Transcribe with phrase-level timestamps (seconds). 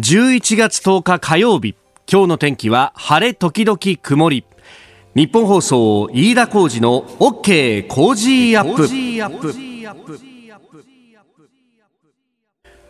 [0.00, 1.74] 11月10日火曜日。
[2.10, 4.46] 今日の天気は晴れ時々曇り。
[5.14, 8.88] ニッポン放送飯田浩司の OK Cozy up。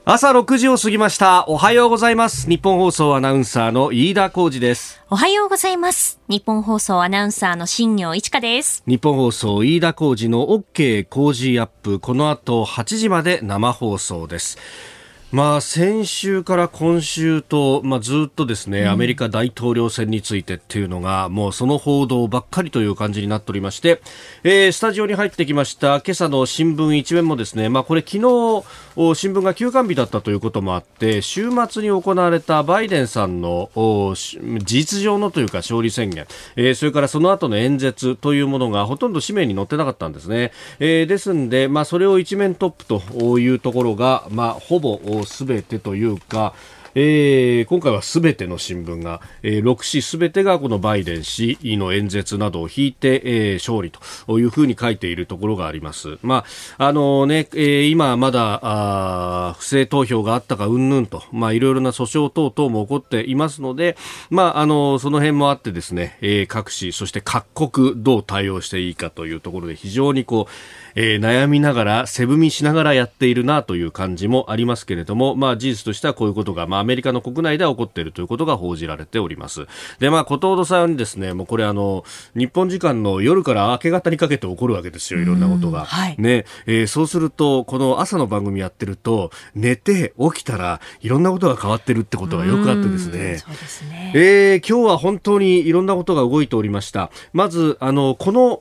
[0.05, 1.49] 朝6時を過ぎました。
[1.49, 2.49] おはようございます。
[2.49, 5.03] ニッポン放送アナウンサーの飯田浩司です。
[5.11, 6.21] おはようございます。
[6.29, 8.85] ニッポン放送アナウンサーの新行市佳です。
[8.87, 11.99] ニッポン放送飯田浩司の OK Cozy up。
[11.99, 14.59] この後8時まで生放送です
[15.33, 24.03] まあ、先週から今週と、まあ、ずっとですね、アメリカ大統領選についてっていうのが、もうその報道ばっかりという感じになっておりまして、
[24.43, 28.65] えー、スタジオに入ってきました今朝の新聞一面もですね、まあ、これ昨日、
[29.15, 36.27] 新聞が休刊日だったということもあって、週末に行われたバイデンさんの事実上のというか勝利宣言、
[36.57, 40.53] えー、それからその後の演説というものがほとんど紙面に載ってなかったんですね。
[40.81, 46.53] えー、ですんで、まあ、それを一面トップというところが、まあ、ほぼ全てというか、
[46.95, 53.93] えー、今回はすべての新聞が、えー、6紙すべてがこのバイデン氏の演説などを引いて、えー、勝利
[54.27, 56.19] というふうに書いているところがあります。
[56.23, 56.45] ま
[56.79, 63.97] あ、あのね、えー、今まだ、あ不正投票があったかうんぬんと、まあ、いろいろな訴訟等々も起こっていますので、
[64.29, 70.53] まあ、あの、その辺もあってですね、えー、各紙、そして各国どう対応していいかというところで非常にこう、
[70.95, 79.67] えー、悩みながら、背踏みしながらやっているなという感じもありますけれども、まあ事実としてはこういうことが、まあアメリカの国内では起こっているということが報じられております。
[79.99, 85.85] で、まあ、ことほどさんにですね、もうこれあの、日本時間の夜から明け方にかけて起こるわけですよ、いろんなことが。
[85.85, 93.39] はい、ね、えー、そうすると、この朝の番組やってると、寝て起きたらいろんなことが変わってるってことがよくあってですね。
[93.39, 94.13] そうですね。
[94.15, 97.11] えー、今日は本当にいろんなことが動いておりました。
[97.33, 98.61] まず、あの、この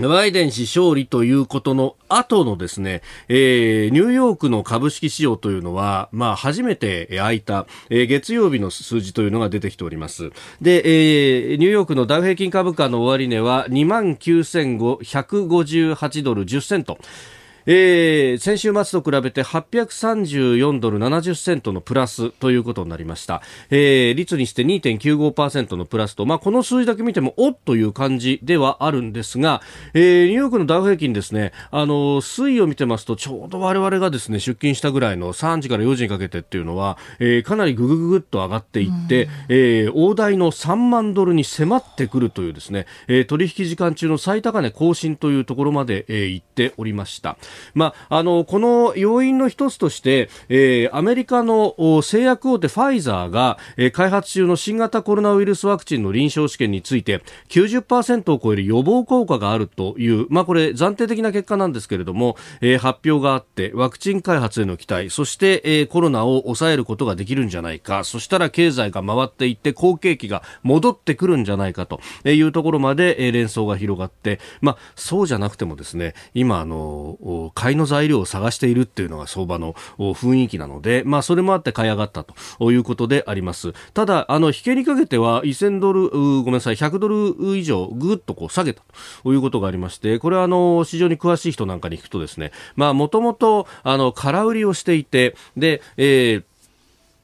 [0.00, 10.32] バイデン氏勝利ということの後のですね、えー、ニューヨークの株式市場というのは、まあ、初めて開いた、えー、月曜日の数字というのが出てきております。
[10.60, 16.98] で、えー、ニューヨークのダウ平均株価の終値は29,158ドル10セント。
[17.66, 23.42] えー、先週末と比べて834ドル70セントのプラスということになりました。
[23.70, 29.62] えー、率にして2.95%のプラスと、まあ、この数字だけ見ても、おっという感じではあるんですが、
[29.94, 47.36] えー、ニューヨークのダウ平均ですね、あの、推移を見てますと、ちょうど我々がですね、出勤したぐらいの3時から4時にかけてっていうのは、えー、かなりぐぐぐぐっと上がっていって、えー、大台の3万ドルに迫ってくるというですね、えー、取引時間中の最高値更新というところまで、えー、行っておりました。
[47.74, 83.72] まあ、あのこの要因の一つとして、えー、アメリカの製薬大手ファイザーが、えー、開発中の新型コロナウイルスワクチンの臨床試験について90%を超える予防効果があるという、まあ、これ暫定的な結果なんですけれども、えー、発表があってワクチン開発への期待そして、えー、コロナを抑えることができるんじゃないかそしたら経済が回っていって好景気が戻ってくるんじゃないかというところまで、えー、連想が広がって、まあ、そうじゃなくてもですね今あの買いの材料を探しているっていうのが相場の雰囲気なので、まあ、それもあって買い上がったということであります。
[83.92, 88.82] ただ、あの、引けにかけては1000ドル、ごめんなさい、100ドル以上ぐっとこう下げた
[89.22, 96.44] ということがありまして、これはあの、市場に詳しい人なんかに聞くとですね、まあ、もともと、あの、空売りをしていて、で、えー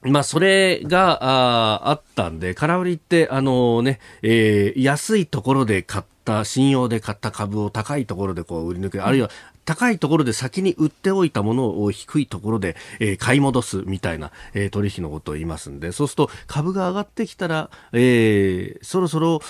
[0.02, 9.30] まあ、それがああったんで、空売りって、あのね、えー、安いところで買った、信用で買った株を高いところでこう売り抜け、あるいは
[9.70, 19.40] 高いところで先に売っておいたものを低いところで、えー、買い戻すみたいな、えー、取引のことを言いますんで、そうすると株が上がってきたら、えー、そろそろ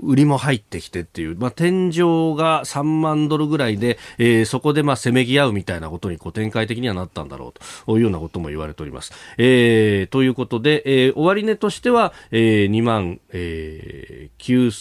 [0.00, 7.52] 売りも入ってきてっていう、まあ、天井が3万ドルぐらいで、えー、そこでまあせめぎ合うみたいなことにこう展開的にはなったんだろう
[7.84, 9.12] というようなことも言われております。
[9.36, 14.78] えー、ということで、えー、終値としては、えー、2万、えー、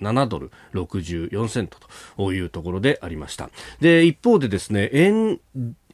[0.00, 1.75] 9157ドル64セント
[2.16, 3.50] というところでありました。
[3.80, 5.40] で、一方でですね、円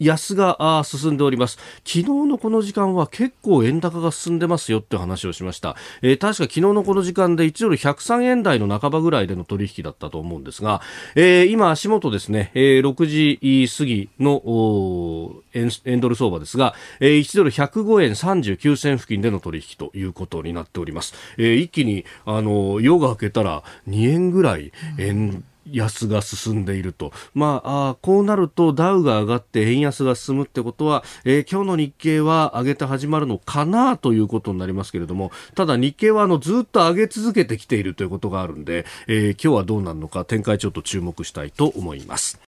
[0.03, 1.59] 安が進んでおります。
[1.85, 5.77] 昨日のこの時間は結構円高が進んでますよって話をしました。
[6.03, 10.81] えー、確か昨日のこの時間で1ドル103円台の半ばぐらいでの取引だったと思うんですが、
[11.15, 21.15] えー、今足元ですね、えー、6時過ぎの円円ドル相場ですが、えー、1ドル105円39銭付近での取引ということになっております。
[21.39, 27.13] えー、一気に、あの、夜が明けたら2円ぐらい円、安が進んでいると。
[27.35, 42.52] まあ、あこうなるとダウが上がって円安が進むってことは、えー、今日の日経は上げて始まるのかなということになりますけれども、ただ日経はあのずっと上げ続けてきているということがあるんで、えー、今日はどうなるのか展開ちょっと注目したいと思います。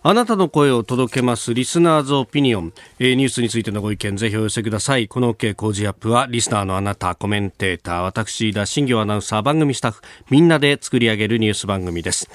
[0.00, 5.08] あなたの声を届けますリスナーズオピニオン、えー、ニュースについてのご意見ぜひお寄せください。
[5.08, 12.30] この OK 工事アップはリスナーのあなたコメンテーター私田新行アナウンサー番組スタッフみんなで作り上げるニュース番組です。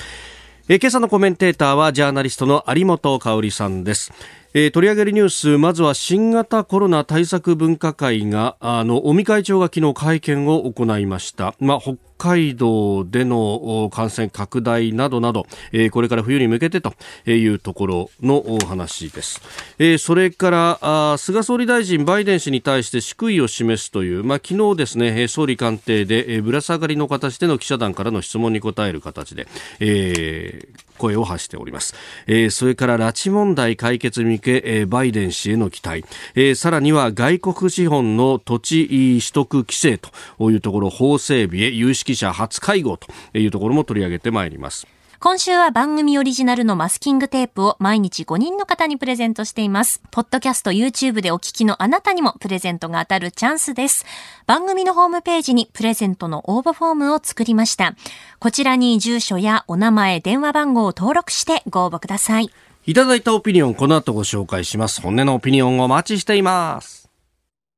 [0.68, 4.12] えー、今朝のコメンテーターはジャーナリストの有本香里さんです。
[4.56, 16.94] えー、取り上げるニュースまずは新型コロナ対策分科会があの尾身会長が昨日会見を行いました、まあ、北海道での感染拡大などなど、えー、これから冬に向けてと
[17.26, 19.42] いうところのお話です、
[19.80, 29.48] えー、それから菅総理大臣バイデン氏に対して祝意を示すという、まあ、昨日ですね総理官邸で、ぶら下がりの形での記者団からの質問に答える形で、
[29.80, 31.94] えー、声を発しております、
[32.28, 36.06] えー、それから拉致問題解決に向け、えー、バイデン氏への期待、
[36.36, 38.88] えー、さらには外国資本の土地
[39.20, 43.08] 取得規制というところ法整備へ有識者初会合と
[43.38, 44.88] いうところも取り上げてまいります。
[45.24, 50.02] 今週は番組オリジナルのマスキングテープを毎日5人の方にプレゼントしています。
[50.12, 54.04] ポッドキャスト、YouTube でお聞きのあなたにもプレゼントが当たるチャンスです。
[54.48, 57.96] 番組のホームページにプレゼントの応募フォームを作りました。
[58.40, 62.50] こちらに住所やお名前、電話番号を登録してご応募ください。
[62.86, 65.00] いただいたオピニオン、この後ご紹介します。
[65.00, 67.10] 本音のオピニオンをお待ちしています。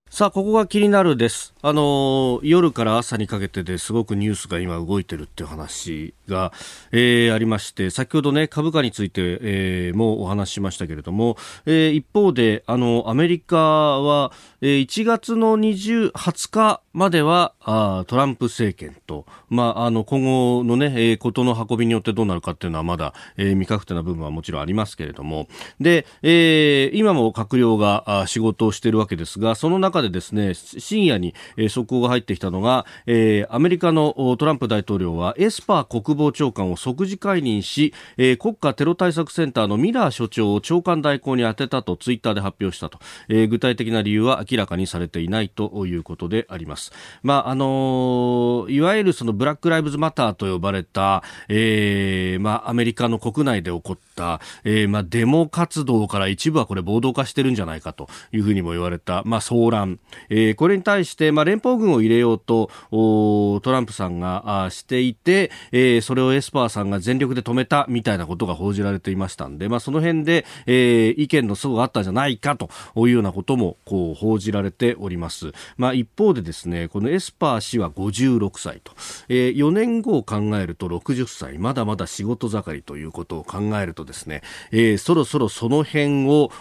[0.10, 1.54] さあ、ここが気になるです。
[1.68, 6.54] あの、夜から朝にかけてですごくニュースが今動いてるっていう話が、
[6.92, 14.32] えー、ありまして、先ほどね、株価について、えー、もお話ししましたけれども、えー、一方で、あの、アメリカは、
[14.62, 25.48] えー、1月の20、20日までは、あトランプ政権と、まあ、あの、今後のね、えー、ことの運びによってどうなるかっていうのはまだ、えー、未確定な部分はもちろんありますけれども、
[25.82, 43.00] で、えー、今も閣僚が仕事をしているわけですが、その中でですね、深夜に、え、速報が入ってきたのが、え、アメリカのトランプ大統領はエスパー国防長官を即時解任し、え、国家テロ対策センターのミラー所長を長官代行に充てたとツイッターで発表したと、
[43.30, 46.92] え、具体的な理由は明らかにされていないということであります。
[47.24, 54.15] まあ、あの、いわゆるそのブラックライブズマターと呼ばれた、え、まあ、アメリカの国内で起こった、
[54.64, 75.52] えー、まあ、デモ活動から一部はこれ暴動化してるんじゃないかというふうにも言われた、まあ、騒乱、えー、これに対して、まあ、連邦軍を入れようとトランプさんがしていて、えー、それをエスパーさんが全力で止めたみたいなことが報じられていましたんで、まあ、その辺で、えー、意見の齟齬があったんじゃないかというようなこともこう報じられております。
[75.78, 78.94] まあ、一方でですねこのエスパー氏は56歳と、
[79.30, 81.58] えー、4年後を考えると60歳。
[81.58, 84.42] まだまだ仕事盛りということを考えるとですね、
[84.72, 86.52] えー、そろそろその辺を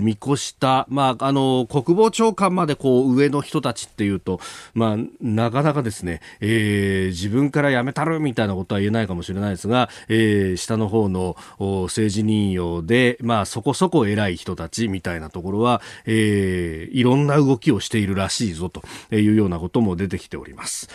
[0.00, 4.40] 見越した、まあ、あの国防長官までこう上の人たちっていうと、
[4.74, 18.82] まあ、なかなかですね、えー、自分から辞めたるみたいなことは言えないかもしれないですが、えー、下の方の政治任用で、まあ、そこそこ偉い人たちみたいなところは、えー、いろんな動きをしているらしいぞと
[19.14, 20.88] いうようなことも出てきております。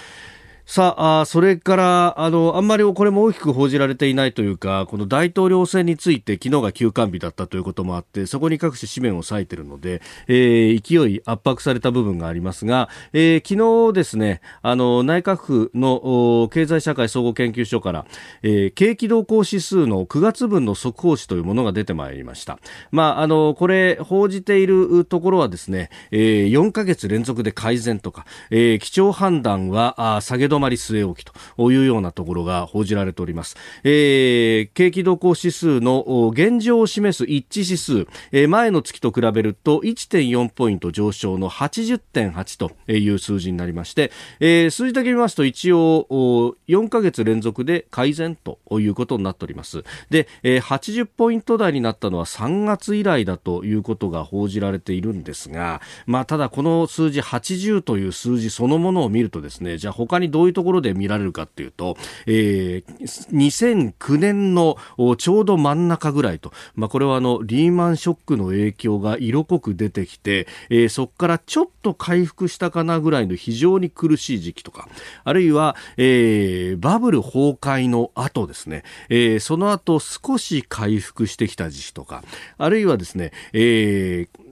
[0.70, 18.06] さあ、それから、あの、あんまりこれも大きく報じられていないというか、この大統領選について昨日が休館日だったということもあって、そこに各種紙面を割いているので、えー、勢い圧迫された部分がありますが、えー、昨日ですね、あの、内閣府の経済社会総合研究所から、
[18.44, 22.60] えー、景気動向指数の9月分の速報値というものが出てまいりました。
[22.92, 33.56] まあ、あの、これ、報じているところはですね、えー、4ヶ月連続で改善とか、えー、基調判断は下げ止まり据え置きというようなところが報じられております。
[33.84, 49.84] えー、景気動向指数の現状を示す一致指数、えー、前の月と比べると1.4ポイント上昇の80.8という数字になりまして、えー、数字だけ見ますと一応4ヶ月連続で改善ということになっております。
[50.10, 62.94] で、えー、80ポイント台になったのは3月以来だということが報じられているんですが、まあ、ただこの数字80という数字そのものを見るとですね、じゃあ他にどういういうところで見られるかっていうと、えー、
[63.32, 64.78] 2009年の
[65.18, 74.90] ちょうど真ん中ぐらいと、まあ、これはあのリーマンショックの影響が色濃く出てきて、えー、そこからちょっと回復したかなぐらいの非常に苦しい時期とか、
[75.24, 82.24] あるいは、えー、バブル崩壊の後ですね、えー、その後少し回復してきた時期とか、
[82.58, 84.49] あるいはですね、えー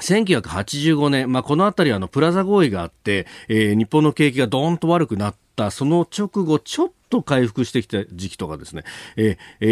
[0.00, 8.84] 1985年、まあ、この辺りはあのプラザ合意があって、えー、日本の景気がどーんと悪くなったその直後ちょっと回復してきた時期とかですね、
[9.16, 9.66] ええ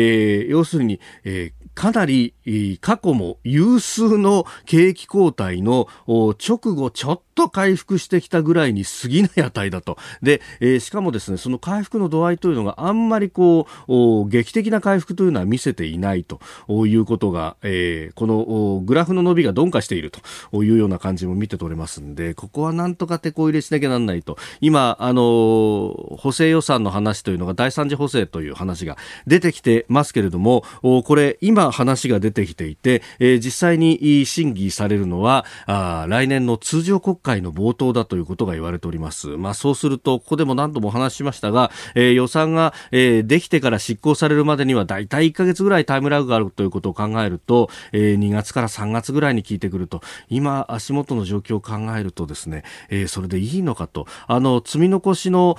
[0.47, 2.35] ー、要するに、えー、かなり
[2.81, 9.99] 過去も有数の景気後退の直後ちょっと回復してきたぐらいに過ぎない値だと。
[10.23, 16.41] で、えー、しかもですね、その回復の度合いというのがあんまりこう、劇的な回復というのは見せていないと
[16.87, 20.13] いうことが、えー、このグラフの伸びが鈍化している
[20.51, 24.39] というような感じも見て取れますんで、ここはなんとか手こ入れしなきゃなんないと。
[24.61, 39.29] 今、あの、補正予算の話というのが第三次補正という話が出てきてますけれども、これ今話が出てきていて、え、実際に審議されるのは、あ来年の通常国会の冒頭だということが言われております。
[39.29, 55.57] まあそうすると、ここでも何度もお話ししましたが、え、予算が、え、できてから執行されるまでには大体1ヶ月ぐらいタイムラグがあるということを考えると、え、2月から3月ぐらいに効いてくると、今足元の状況を考えるとですね、え、それでいいのかと、あの、積み残しの、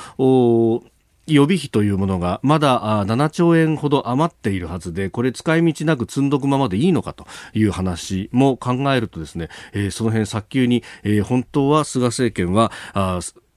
[1.28, 9.50] 予備費というものがまだ7兆円ほど余っているはずで、これ使い道なく積んどくままでいいのかという話も考えるとですね、
[9.92, 10.84] その辺早急に、
[11.24, 12.72] 本当は菅政権は、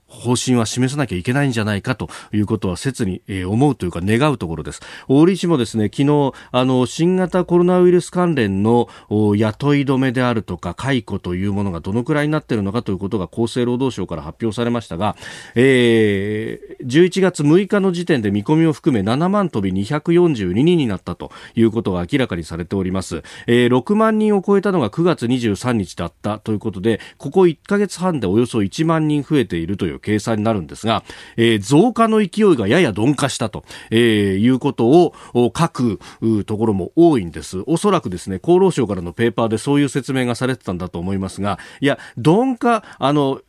[0.09, 4.81] 方針は示さなきゃいけないんじゃないかということは切に、思うというか願うところです。
[5.07, 15.15] 大理市もですね、昨日、あの、新型コロナウイルス関連の雇い止めであるとか解雇というものがどのくらいになっているのかということが厚生労働省から発表されましたが、
[15.55, 23.23] えー、11月6日の時点で見込みを含め7万飛び242人になったということが明らかにされております。
[23.47, 31.03] えー、6万人を超えたのが9月23日だったということで、ここ1ヶ月半でおよそ1万人増えているという計算になるんですが、
[31.37, 35.99] えー、増加の勢いがやや鈍化したと、えー、いうことを書く
[36.45, 37.63] ところも多いんです。
[37.67, 43.41] おそらくですね、厚労省からのペーパーでそういう説明がされてたんだと思いますが、いや、鈍化、あの、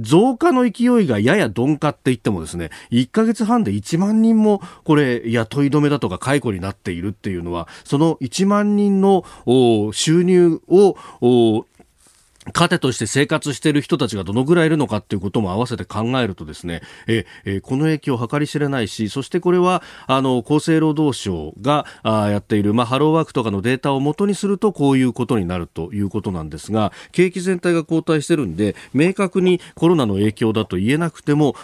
[0.00, 9.24] 増加の勢いがやや鈍化って言ってもですね、1ヶ月半で1万人もこれ雇い止めだとか解雇になっているっていうのは、その1万人の
[9.92, 10.96] 収入を
[12.54, 31.54] 糧として生活している人たちがどのぐらいいるのかということも合わせて考えるとですね、ええこの影響を計り知れないし、そしてこれはあの厚生労働省があやっている、まあ、ハローワークとかのデータを元にするとこういうことになるということなんですが、景気全体が後退しているんで、明確にコロナの影響だと言えなくても、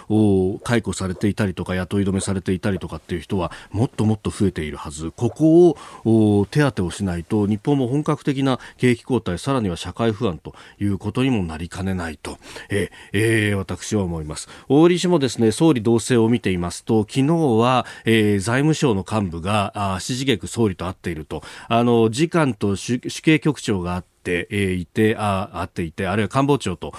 [0.65, 5.13] 解雇されていたりとか雇い止めされていたりとかっていう人はもっともっと増えているはず。
[5.13, 12.39] ここを手当てをしないと日本も本格的な景気後退、さらには社会不安ということにもなりかねないと、
[12.71, 14.49] ええー、私は思います。
[14.69, 17.23] 大利氏もですね、総理同棲を見ていますと、昨日
[17.59, 26.93] は、えー、財務省の幹部が、あ指示劇総理と会っていると、あの、次官と主計局長があって、ていて、ああっていて、あるいは官房長と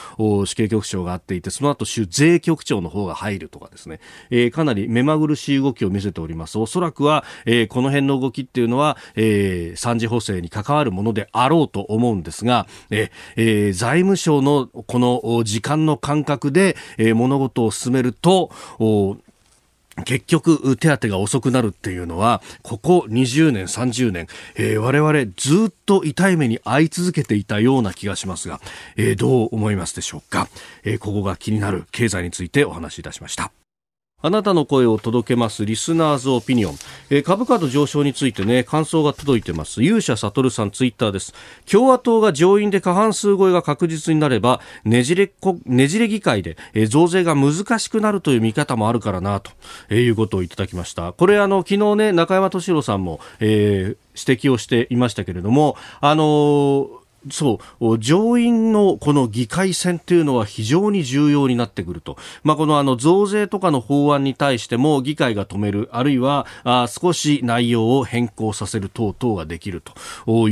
[0.46, 4.00] 死刑局長があっていて、その後、主税局長の方が入るとかですね、
[4.30, 6.60] えー、かなり目まぐるしい動きを見せております。
[6.60, 18.52] おそらくは、えー、この辺の動きっていうのは、えー、三次補正に関わるものであろうと思うんですが、えー、財務省のこの時間の感覚で、えー、物事を進めると、
[20.06, 28.60] 結局、手当が遅くなるっていうのは、ここ20年、30年、えー、我々ずっと痛い目に遭い続けていたような気がしますが、
[28.98, 30.48] えー、どう思いますでしょうか、
[30.84, 33.63] えー、ここが気になる経済についてお話しいたしました。
[34.26, 36.76] あなたの声を届けますリスナーズオピニオン、
[37.10, 39.84] えー、株価の上昇についてね感想が届いてます。
[39.84, 41.34] 勇者悟さんツイッターです。
[41.70, 45.30] 共和党が上院で過半数超えが確実になればねじれ
[45.66, 49.52] ねじれ議会で、えー、増税が難しくなるという見方もあるからなと、
[49.90, 51.12] えー、いうことをいただきました。
[51.12, 58.00] これあの昨日ね中山敏郎さんも、えー、指摘をしていましたけれどもあのーそう。
[58.00, 65.90] 上院のこの議会選というのは非常に重要になってくると、まあ、このあの増税とかの法案に対しても議会が止める。
[65.92, 69.94] あるいはあ少し内容を変更させる等々ができると。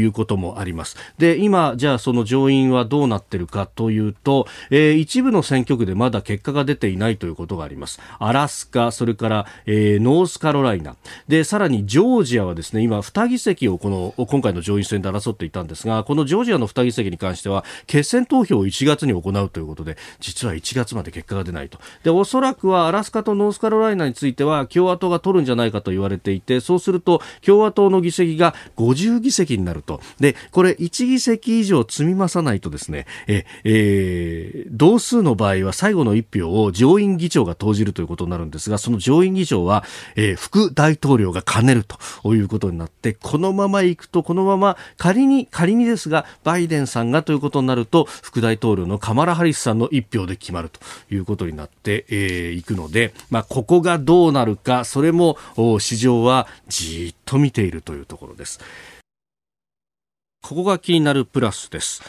[0.01, 0.98] いうこともあります。
[1.18, 8.00] で今、じゃあその上院はどうなってるかというと、えー、一部の選挙区でまだ結果が出ていないということがあります。
[8.20, 10.96] アラスカそれから、えー、ノースカロライナ。
[11.28, 21.80] でさらにジョージアはですね今2議席をこの今回の上院選で争っていたんですがこのジョージアの2議席に関しては決選投票を1月に行うということで実は1月まで結果が出ないと。
[22.03, 30.00] でおそらくはアラスカとノースカロライナについては共和党が取るんじゃないかと言われていてそうすると共和党の議席が50議席になると。
[30.20, 39.84] でこれ1議席以上積み増さないとですねえ、えー、同数の場合は最後の1票を上院議長が投じるということになるんですがその上院議長は、
[40.15, 55.38] えー、副大統領が兼ねるということになってこのままいくとこのまま仮に仮にですがバイデンさんがということになると副大統領のカマラ・ハリスさんの1票で決まるということになってい、えー、くので、まあ、ここがどうなるかそれも
[55.79, 58.60] 市場はじっと見ているというところです。
[60.43, 62.03] ここが気になるプラスです。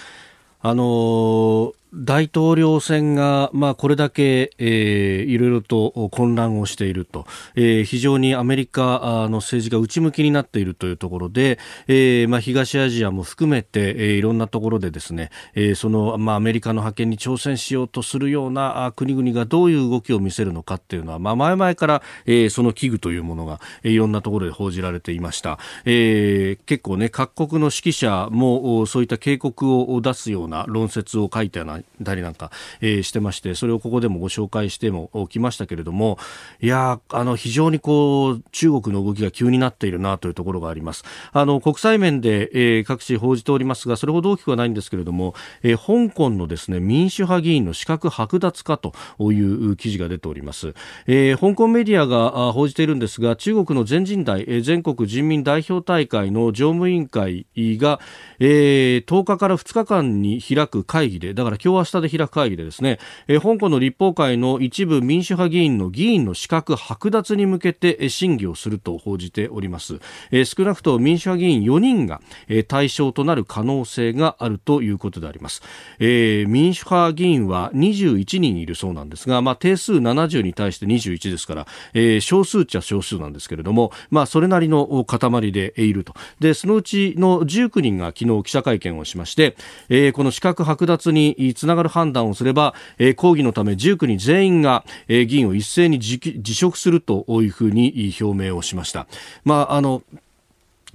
[0.60, 11.58] あのー大統領選が、まあ、これだけ、えー、いろいろと混乱をしていると、えー、非常にアメリカの政治が内向きになっているというところで、
[11.88, 25.58] えーまあ、東アジアも含めて、えー、いろんなところでですね、えー、その、まあ、アメリカの覇権に挑戦しようとするような国々がどういう動きを見せるのかっていうのは、まあ、前々から、えー、その危惧というものが、えー、いろんなところで報じられていました。
[25.84, 36.18] えー、結構ね、各国の指揮者もそういった警告を出すような論説を書いてなたりなんか、えー、してましてそれをここでもご紹介してもおきましたけれども
[36.60, 41.04] いやあの非常にこう中国の動きが急になっているなというところがあります。
[41.32, 48.92] あの国際面で、えー、各地報じておりますがそれほど大きくはないんですけれども、えー、香港のですね民主派議員の資格剥奪かと
[49.32, 50.74] いう記事が出ております、
[51.06, 58.00] えー、香港メディアが報じているんですが中国の全人代、えー、全国人民代表大会の常務委員会が、
[58.38, 62.98] えー、10日から2日間に開く会議でだから今日明日で開く会議でですね、
[63.28, 70.00] えー、香港の立法会の一部民主派議員の議員の資格剥奪に向けて審議をすると報じております、
[70.30, 75.62] えー、少なくとも民主派議員4人が、えー、対象となる可能性があるということであります、
[75.98, 86.14] えー、民主派議員は21人いるそうなんですが、まあ、定数70に対して21ですから、えー、少数っちゃ少数なんですけれども、まあ、それなりの塊でいると。
[86.40, 89.56] でそのうちの19人が昨日記者会見をしまして、
[89.88, 99.06] えー、この資格剥奪につながる判断をすれば、えー、抗議のため19人全員が、えー、議員を一斉に辞職するというふうに表明をしました。
[99.44, 100.02] まあ、あの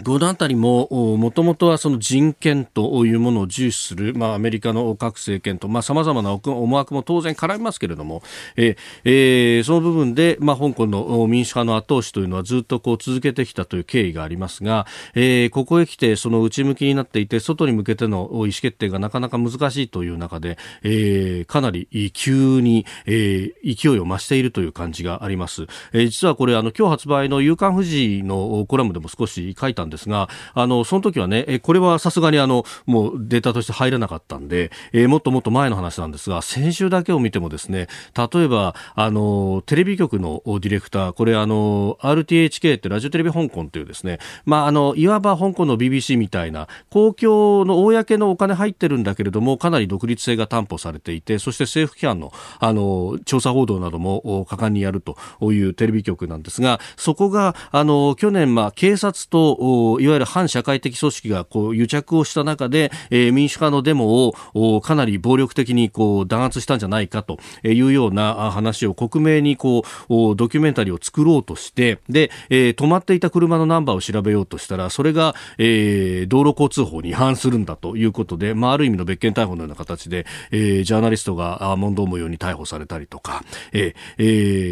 [0.06, 8.22] このあたりも、もともとはその人権というものを重視する、まあ、アメリカの各政権と、まあ、様々な思惑も当然絡みますけれども、
[8.56, 14.86] えー、その部分で、まあ、香港の民主派の後押しというのはずっとこう続けてきたという経緯がありますが、
[15.16, 25.64] えー、ここへ来て、その内向きになっていて、外に向けての意思決定がなかなか難しいという中で、えー、かなり急に、えー、勢いを増しているという感じがあります。
[25.92, 55.18] えー、実はこれ、あの、今日発売の夕刊富士のコラムでも少し書いたんですが、あの、その時はね、これはさすがにあの、もうデータとして入らなかったんで、えー、もっともっと前の話なんですが、先週だけを見てもですね、例えば、あの、テレビ局のディレクター、これあの、RTHK ってラジオテレビ香港というですね、まあ、あの、いわば香港の BBC みたいな、公共の公のお金入ってるんだけれども、かなり独立性が担保されていて、そして政府機関の、あの、調査報道なども果敢にやると
[55.52, 59.58] いうテレビ局なんですが、そこが、あの、去年、まあ、警察と、
[60.00, 84.24] いわゆる反社会的組織がこう癒着をした中で、えー、民主派のデモをかなり暴力的にこう弾圧したんじゃないかというような話を克明にこうドキュメンタリーを作ろうとしてで、えー、止まっていた車のナンバーを調べようとしたらそれが、えー、道路交通法に違反するんだということで、まあ、ある意味の別件逮捕のような形で、えー、ジャーナリストが問答無用に逮捕されたりとか、えーえ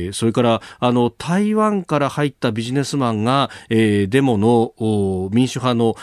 [0.10, 4.74] ー、それからあの台湾から入ったビジネスマンが、えー、デモの
[5.32, 5.96] 民主派の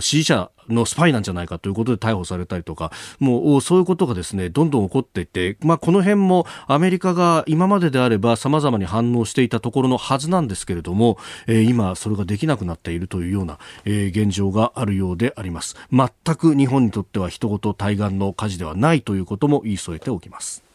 [0.00, 15.76] 支持者のスパイなんじゃないかということで逮捕されたりとか、もうそういうことがですね、どんどん起こっていて、まあこの辺もアメリカが今までであれば様々に反応していたところのはずなんですけれども、えー、今それができなくなっているというような、えー、現状があるようであります。
[15.90, 20.71] 全く日本にとっては人事対岸の火事ではないということも言い添えておきます。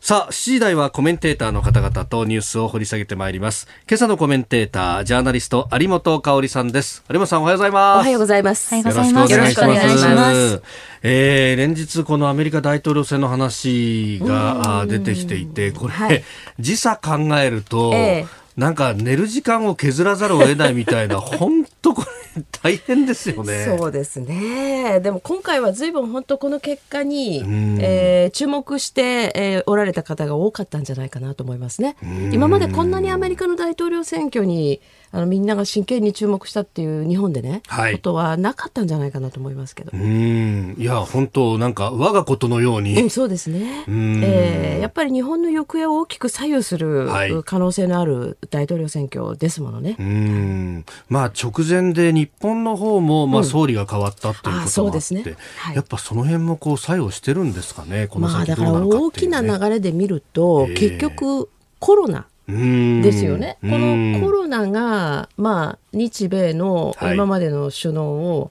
[0.00, 3.66] さあ、7時台はコメンテーターの方々とニュースを掘り下げてまいります。
[3.88, 7.02] 今朝のコメンテーター、ジャーナリスト、有本香里さんです。
[7.10, 7.98] 有本さん、おはようございます。
[7.98, 8.74] おはようございます。
[8.76, 10.62] よろしくお願いします。
[11.02, 16.22] えー、連日このアメリカ大統領選の話が出てきていて、これ、はい、
[16.60, 22.08] 時差考えると、えーなんか寝る時間を削らざるを得ないみたいな、本当これ
[22.62, 23.64] 大変ですよね。
[23.64, 25.00] そうですね。
[25.00, 27.42] でも今回は随分本当この結果に、
[27.80, 31.96] えー、注目して、えー、おられた方が多かったんじゃないかなと思いますね。
[32.32, 34.80] 今までこんなにアメリカの大統領選挙に
[35.12, 39.90] あのみんなが真剣に注目したっていう日本でね、はい、ことはなかったんじゃないかなと思いますけど。
[39.94, 40.74] うん。
[40.78, 43.84] いや本当なんか我がことのように、うん、そうですね。
[43.88, 47.08] えー、やっぱり日本の行方を大きく左右する
[47.44, 49.96] 可能性のある大統領選挙ですものね。
[49.98, 50.84] うん。
[51.08, 55.36] まあ直前で日本の方もまあ総理が変わったということもあって、そうですね。
[55.58, 58.08] はい、やっぱその辺もこう作用してるんですかね。
[58.08, 63.58] この先どうなのか、ね、まあだから大きな流れで見ると、えー、結局コロナですよね。
[63.60, 68.50] このコロナが、まあ、日米の今までの首脳を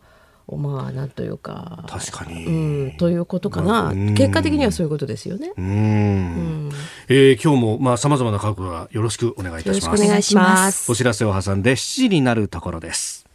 [0.58, 4.14] まあなんというか確かに、うん、ということかな、うん。
[4.14, 5.52] 結果的にはそういうことですよね。
[5.58, 5.66] うん。
[5.66, 6.72] うん。
[7.08, 9.86] えー今日もまあ様々な角度からよろしくお願いいたします。
[9.86, 10.92] よろしくお願いします。
[10.92, 13.26] お知らせを挟んで7時になるところです。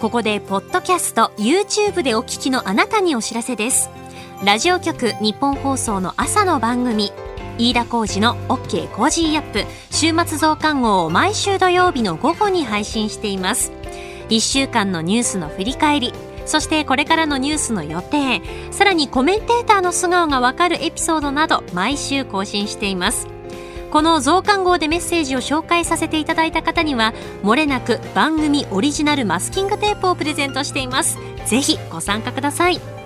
[0.00, 3.90] ここでポッドキャスト YouTube でお聞きのあなたにお知らせです
[4.44, 7.12] ラジオ局ニッポン放送の朝の番組
[7.58, 13.70] 飯田浩二の OK コージーアップ週末増刊号を毎週土曜日の午後に配信しています。
[14.30, 16.14] 1週間のニュースの振り返り
[16.46, 23.28] そしてこれからのニュースの予定さらにコメンテーターの素顔がわかるエピソードなど毎週更新しています。
[23.90, 31.18] この増刊号でメッセージを紹介させていただいた方には漏れなく番組オリジナルマスキングテープをプレゼントしています。
[31.44, 32.99] ぜひご参加ください。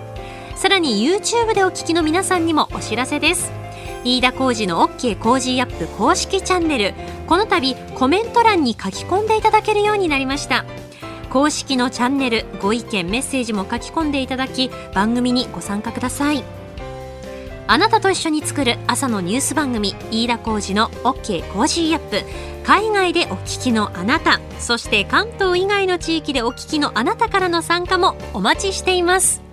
[0.64, 3.52] さらに YouTube でお聞きの皆さんにもお知らせです。
[4.02, 6.94] 飯田浩二の OK コージーアップ公式チャンネル。
[7.26, 10.64] この度コメント欄に書き込んでいただけるようになりました。
[11.28, 16.42] 公式のチャンネルご意見メッセージも書き込んでいただき番組にご参加ください。
[17.66, 22.22] あなたと一緒に作る朝のニュース番組飯田浩二の OK コージーアップ。
[22.64, 29.43] 海外でお聞きのあなたそして関東以外の地域でお聞きのあなたからの参加もお待ちしています。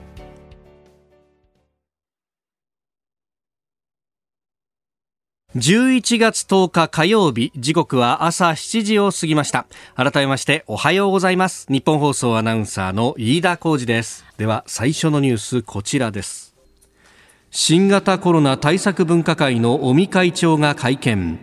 [5.55, 9.65] 11月10日火曜日時刻は朝7時を過ぎました。
[9.97, 11.65] 改めましておはようございます。
[11.69, 14.23] 日本放送アナウンサーの飯田浩二です。
[14.37, 16.55] では最初のニュースこちらです。
[17.49, 21.37] 新型コロナ対策分科会の尾身会長が会見。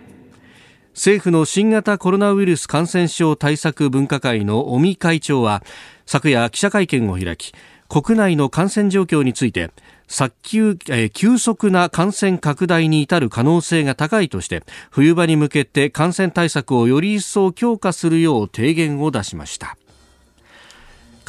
[0.95, 5.61] 政府の新型コロナウイルス感染症対策分科会の尾身会長は
[6.07, 7.53] 昨夜記者会見を開き
[7.87, 9.69] 国内の感染状況について
[10.09, 19.78] 早急、えー急速な感染拡大に至る可能性が高いとして冬場に向けて感染対策をより一層強化するよう提言を出しました。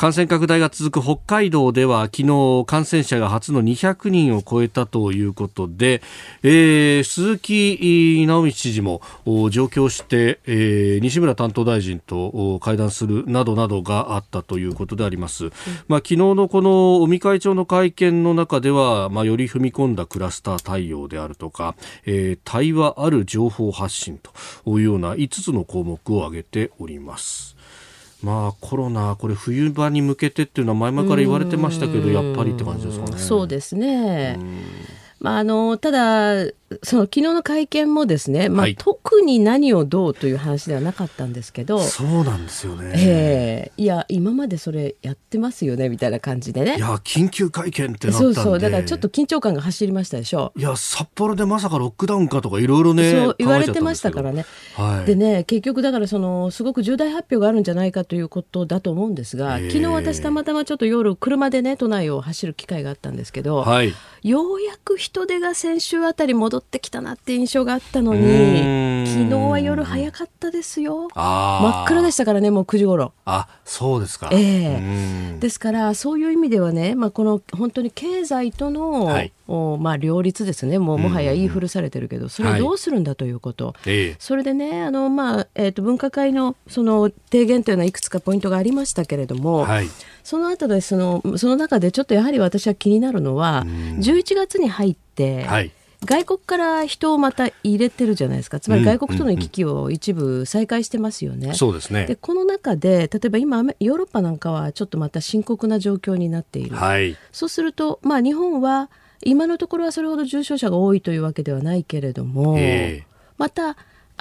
[0.01, 6.01] 感染拡大が続く北海道では昨日感染者が初の200人を超えたということで、
[6.43, 15.51] えー鈴木直道知事もお上京して、えー西村担当大臣とお会談するなどなどがあったということであります。
[15.87, 21.75] まあ、昨日のこの尾身会長の会見の中では、まあ、より踏み込んだクラスター対応であるとか、
[22.07, 24.33] えー対話ある情報発信と
[24.79, 27.60] いうような5つの項目を挙げております。
[28.23, 33.19] まあコロナこれ冬場に向けてっていうのは前々から言われてましたけどやっぱりって感じですかね。
[33.19, 34.39] そうですね。
[35.21, 36.51] まあ、あのただ
[36.85, 42.93] その昨日の会見もですね、まあはい特に何をどうという話ではなかったんですけど、そうなんですよね。
[42.95, 48.13] ええいや今までそれやってますよねみたいな感じでねいや緊急会見ってなったんで。
[48.13, 54.47] そうそうだからちょっと緊張感が走りましたでしょいや札幌でまさかロックダウンかとかいろいろねそう言われてましたからね。
[54.77, 55.07] はい。
[55.07, 63.93] でね結局だからそのすごく重大発表があるんじゃないかということだと思うんですがええ昨日私たまたまちょっと夜車でね都内を走る機会があったんですけど、はい。
[64.23, 69.07] ようやく人手が先週あたり戻ってきたなって印象があったのうにーん。
[69.07, 71.09] 昨日は夜早かったですよ。
[71.15, 73.13] あ真っ暗でししたからねもう9時頃。
[73.25, 74.29] あそうですか。
[74.33, 74.77] ええ。
[74.77, 74.81] う
[75.37, 75.41] ん。
[75.41, 79.33] ですからそういう意味ではね、まあ、この本当に経済との、はい。
[79.49, 80.79] おまあ、両立ですね。
[80.79, 84.17] もうもはや言い古されてるけどそれをどうするんだということ、ええ。
[84.19, 89.89] それでねあの、まあえー、と分科会のその提言というのはいくつかポイントがありましたけれども、はい。
[90.23, 95.73] その後でそのその中でちょっとやはり私は気になるのは、11月に入って、はい。
[96.05, 101.55] 外国から人をまた入れてるじゃないですかつまり外国との行き来を一部再開してますよね。
[101.55, 102.17] そうですねで。
[102.17, 107.17] この中で例えば今ヨーロッパなんかはちょっとまた深刻な状況になっている、はい。
[107.33, 108.91] そうすると、まあ、日本は
[109.23, 113.79] 今のところはそれほど重症者が多いというわけではないけれども、ええまた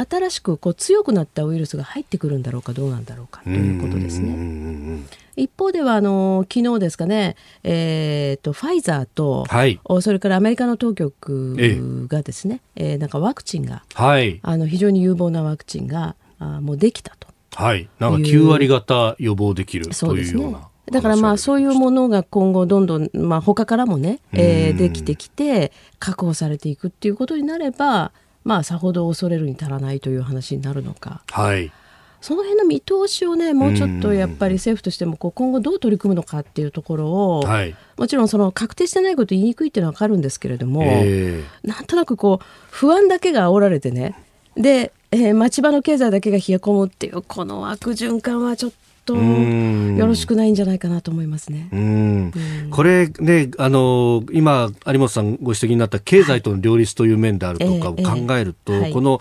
[0.09, 5.03] 新しくこう強くなったウイルスが入ってくるんだろうかどうなんだろうかということですね。
[5.35, 9.79] 一方ではあの昨日ですかね、えー、とファイザーと、はい。
[9.85, 14.39] おそれからアメリカの当局えがですね、えーなんかワクチンがはい。
[14.41, 17.27] あの非常に有望なワクチンがあもうできたと。
[17.55, 17.89] はい。
[17.99, 20.69] なんか9割方予防できるそうですねというような。
[20.91, 28.12] だからまあそういうものが今後どんどん、まあ、他からもね、えーうんできてきて確保されていくっていうことになれば
[28.49, 31.71] まあさほど恐れるに足らないという話になるのかはい。
[32.19, 37.75] その辺の見通しをねもうちょっとやっぱり政府としてもこう今後どう取り組むのかっていうところを、はい。
[37.95, 44.15] もちろんその確定してないこと言いにくいっていうのは分かるんですけれども、えなんとなくこう不安だけが煽られてね
[44.55, 48.71] で、えー町場の経済だけが冷え込むっていうこの悪循環はちょっ
[49.09, 51.69] とよろしくないんじゃないかなと思いますね。
[51.71, 52.31] うん。
[52.69, 58.93] これね、あの今、有本さんご指摘になった経済との両立という面であるとかをええ考えると、ええはい。
[58.93, 59.19] この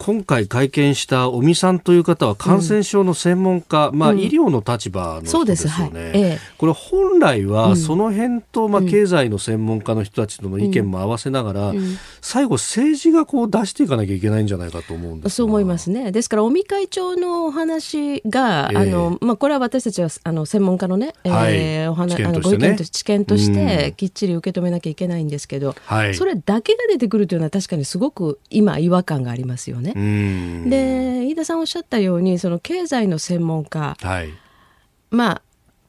[0.00, 6.00] 今回会見した尾身さんという方は感染症の専門家、うん、まあ、医療の立場の人ですよね。
[6.00, 6.10] はい。
[6.14, 11.74] ええ、これ本来はその辺と、まあ、経済の専門家の人たちとの意見も合わせながら、
[12.22, 16.12] 最後政治がこう出していかなきゃいけないんじゃないかと思うんですそう思いますね。
[16.12, 29.89] ですから尾身会長のお話が、えあのまあ、これは私たちはあの専門家のね、はい、えー、お話、ね、あのご意見と知見としてきっちり受け止めなきゃいけないんですけど、はい、それだけが出てくるというのは確かにすごく今違和感がありますよね。
[29.94, 34.32] で飯田さんおっしゃったようにその経済の専門家、はい、
[35.10, 35.42] ま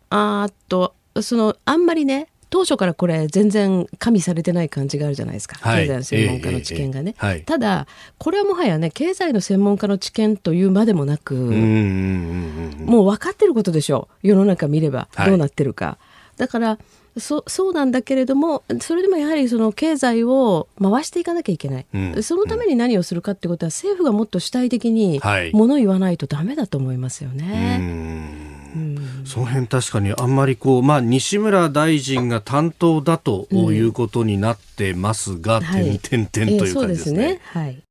[0.09, 7.87] ああとそのあんまりね当初からこれ全然加味されてない感じがあるじゃないですか、はい、経済の専門家の知見がね、えーえーはい、ただ
[8.17, 14.27] これはもはやね経済の専門家の知見というまでもなくもう分かってることでしょう。
[14.27, 15.97] 世の中見ればどうなってるか、は
[16.35, 16.77] い、だから
[17.17, 25.21] そそうなんだけれどもそれでもやはりその経済を回していかなきゃいけない、うん、そのために何をするかってことは政府がもっと主体的に
[25.53, 27.79] もの言わないとダメだと思いますよね。
[28.73, 37.21] うん、その辺確かにあんまりこう、まあ、西村大臣が担当だということになってますが、うん、点々点という感じですね。
[37.21, 37.41] えー、すね。
[37.43, 37.83] はい、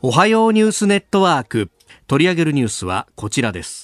[0.00, 1.70] おはようニュースネットワーク。
[2.06, 3.83] 取り上げるニュースはこちらです。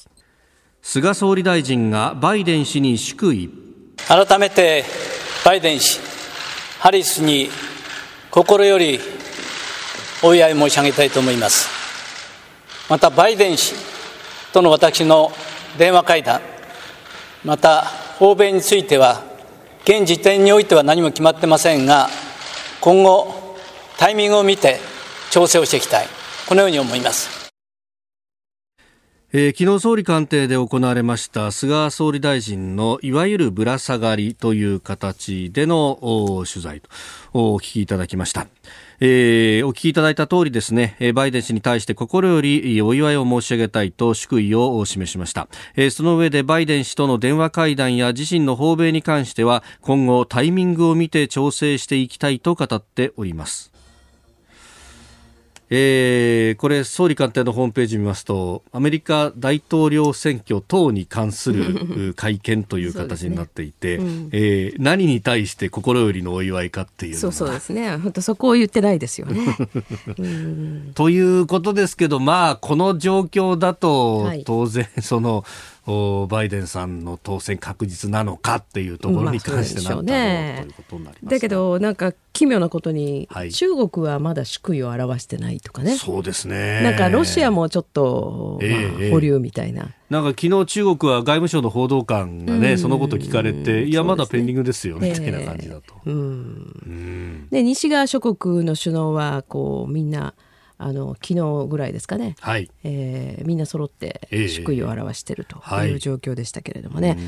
[0.92, 3.48] 菅総理大臣がバイデン氏に祝意。
[4.08, 4.84] 改めて
[5.44, 6.00] バイデン氏
[6.80, 7.48] ハリスに
[8.28, 8.98] 心より
[10.20, 11.68] お祝い申し上げたいと思います。
[12.88, 13.76] またバイデン氏
[14.52, 15.30] との私の
[15.78, 16.40] 電話会談。
[17.44, 17.82] また
[18.18, 19.22] 訪米については
[19.84, 22.08] 現時点においては何も決まってませんが
[22.80, 23.56] 今後
[23.96, 24.80] タイミングを見て
[25.30, 26.08] 調整をしていきたい。
[26.48, 27.39] このように思います。
[29.32, 36.00] えー、昨日総理官邸で行われました菅総理大臣のいわゆるぶら下がりという形での
[36.48, 36.88] 取材と
[37.32, 38.48] お聞きいただきました。
[38.98, 45.46] えー、お聞きいただいた通りですね、バイデン氏に対して心よりお祝いを申し上げたいと祝意を示しました。
[45.76, 53.69] えー、その上でバイデン氏との電話会談や自身の訪米に関しては今後タイミングを見て調整していきたいと語っております。
[55.72, 64.04] えー、これ総理官邸のホームページ見ますとアメリカ大統領選挙等に関する会見という形になっていて、ね。
[64.04, 67.96] うん、えー、何に対して心よりのお祝いかっていうそうそうですね。
[67.98, 69.56] 本当そこを言ってないですよね。
[70.96, 75.44] ということですけどまあこの状況だと、当然その
[76.28, 85.96] バイデンさんの当選確実なのかっていうところに関してなんだろう、ね、ということになりますだけどなんか奇妙なことに、はい、中国はまだ祝意を表してないとかね。
[85.96, 86.80] そうですね。
[86.82, 89.90] なんかロシアもちょっと、まあ、保留みたいな。
[90.08, 95.94] なんか昨日中国は外務省の報道官がね、そのこと聞かれて、いや、まだペンディングですよ、みたいな感じだと。
[96.06, 100.34] うん、で西側諸国の首脳はこうみんな
[100.82, 102.70] あの昨日ぐらいですかね、はい。
[102.84, 107.16] えー、みんな揃って祝意を表しているという状況でしたけれどもね。
[107.18, 107.22] え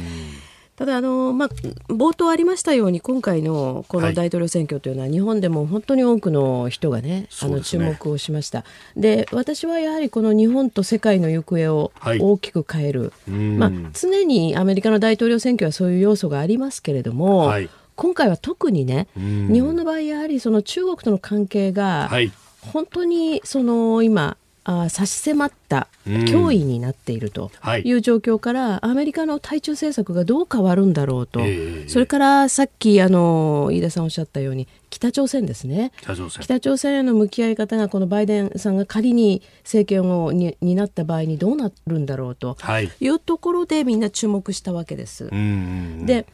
[0.48, 1.48] ーただあの、まあ、
[1.92, 8.64] 冒頭ありましたように今回のこの大統領選挙というのは、日本でも本当に多くの人がね、あの注目をしました。
[8.96, 22.32] で私はやはりこの日本と世界の行方を大きく変える、はい、まあ、常にアメリカの大統領選挙はそういう要素がありますけれども、はい、今回は特にね、日本の場合やはりその中国との関係が、はい
[22.72, 27.50] 本当にその今あ差し迫った脅威になっていると
[27.84, 27.92] い。
[27.92, 35.90] う状況から、うんはい、アメリカの対中政策がどう変わるんだろうと、えー、それからさっきあの飯田さんおっしゃったように北朝鮮ですね。
[36.00, 36.94] 北朝鮮。
[36.94, 42.56] への向き合い方がこのバイデンさんが仮に政権をに担った場合にどうなるんだろうと。
[42.80, 43.08] い。
[43.08, 45.28] うところでみんな注目したわけです。
[45.30, 46.26] で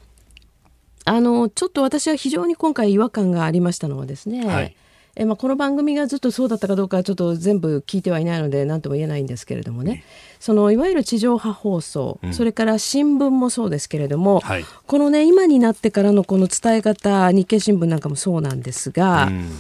[1.05, 4.75] あのちょっと私は非常に今回違和感がありましたのはですね、はい
[5.21, 10.05] えまあ、この番組がずっとそうだったかどうかちょっと全部聞いてはいないので何とも言えないんですけれどもね、
[10.39, 19.51] そのいわゆる地上波放送、うん、それから新聞もそうですけれども、はい、このね今になってからのこの伝え方日経新聞なんかもそうなんですが、うん、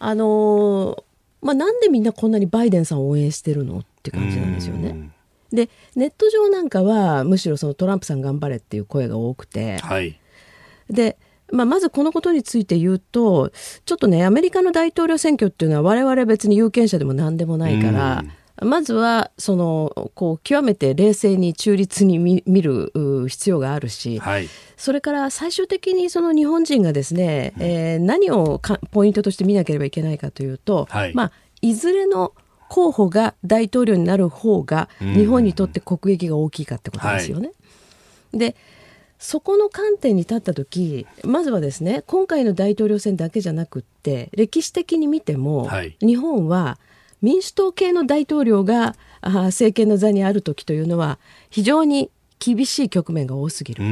[0.00, 1.02] あの
[1.40, 5.10] まあ、なんでみんなこんなにバイデンさんを応援してるのって感じなんですよね。
[5.50, 10.18] でネット上なんかはむしろそのトランプさん頑張れっていう声が多くて、はい、
[10.90, 11.16] で
[11.54, 13.50] まあ、まずこのことについて言うと
[13.84, 18.24] ちょっとねアメリカの大統領選挙っていうのは我々別に有権者でも何でもないから。
[18.62, 22.92] まずはそのこう極めて冷静に中立に見る
[23.28, 28.60] 必要があるし、はい、それから最終的にその日本人がですね、うん、えー、何を
[28.92, 31.14] ポイントとして見なければいけないかというと、はい。
[31.14, 32.32] まあ、いずれの
[32.68, 37.48] 候補が大統領になる方が日本にとって国益が大きいかってことですよね。
[37.48, 37.52] は
[38.34, 38.56] い、で
[39.18, 46.78] そこの観点に立った時まずはですね今回の大統領選だけじゃなくって歴史的に見ても、はい日本は
[47.22, 53.82] 民主党系の大統領があ政権の座にある時というのは非常に厳しい局面が多すぎる。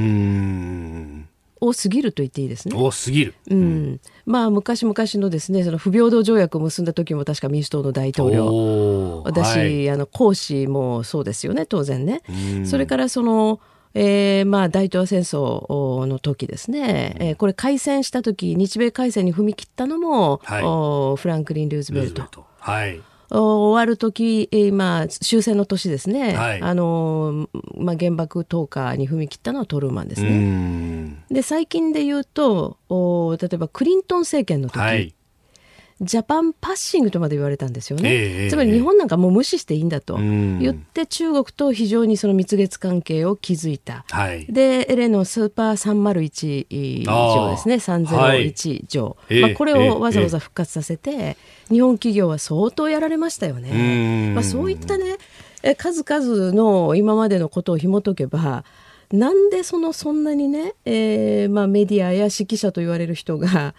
[1.58, 2.76] 多すぎると言っていいですね。
[2.76, 3.34] 多すぎる。
[3.48, 12.20] うん、まあ昔々のですねその不平等条約を結んだ時も確か民主党の大統領おーだし、はいあの講師もそうですよね当然ね。
[12.28, 13.60] うんそれからその、
[13.94, 22.28] えーまあ、大東亜戦争の時ですね、えーこれ開戦した時日米開戦に踏み切ったのも、はいおフランクリン・ルーズベルトル。
[22.30, 22.46] ト。
[22.58, 23.00] はい。
[23.30, 30.28] お終わる時、えーまあ、終戦の年ですね、はいあのまあ、原爆投下に踏み切ったのはトルーマンですね。
[30.38, 31.24] ん。
[31.30, 35.14] で最近で言うとお例えばクリントン政権の時、はい。
[36.02, 38.10] ジャパンパッシングとまで言われたんですよね。
[38.12, 44.04] ええつまり日本なんかもう無視していいんだとうん言って中国と非常にその蜜月関係を築いた。
[44.10, 44.46] はい。
[44.46, 51.36] で、例のスーパー301条ですね、301条、ええまあ、これええをわざわざ復活させて、
[51.70, 54.30] 日本企業は相当やられましたようね。
[54.30, 55.16] んまあ、そういったね、
[55.62, 58.64] え数々の今までのことを紐解けば、
[59.12, 63.74] なんでそのそんなにね、えーまあ、メディアや指揮者と言われる人が、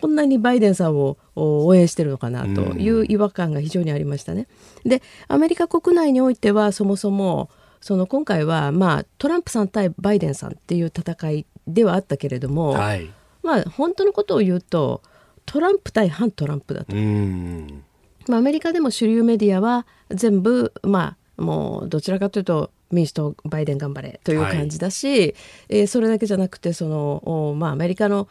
[0.00, 4.46] こんなにバイデンさんをお応援してるのかなという違和感が非常にありましたね。
[4.84, 13.08] でアメリカ国内においてはそもそもその今回は、まあ、トランプさん対バイデンさんっていう戦いではあったけれども、はい。
[13.42, 15.02] まあ、本当のことを言うと
[15.46, 16.98] トランプ対反トランプだとう。
[17.00, 17.84] ん。
[18.26, 25.34] まあ、アメリカでも主流メディアは全部、まあ、もうどちらかというと民主党バイデン頑張れという感じだし、
[25.68, 28.28] えーそれだけじゃなくてその、おまあ、アメリカのお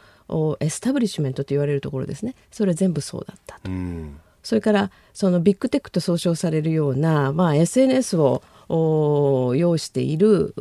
[0.60, 3.70] エスタブリッシュメントと言われるところですねそれは全部そうだったと。
[3.70, 4.20] うん。
[4.42, 10.54] それからそのビッグテックと総称されるような、まあ、SNS をお要している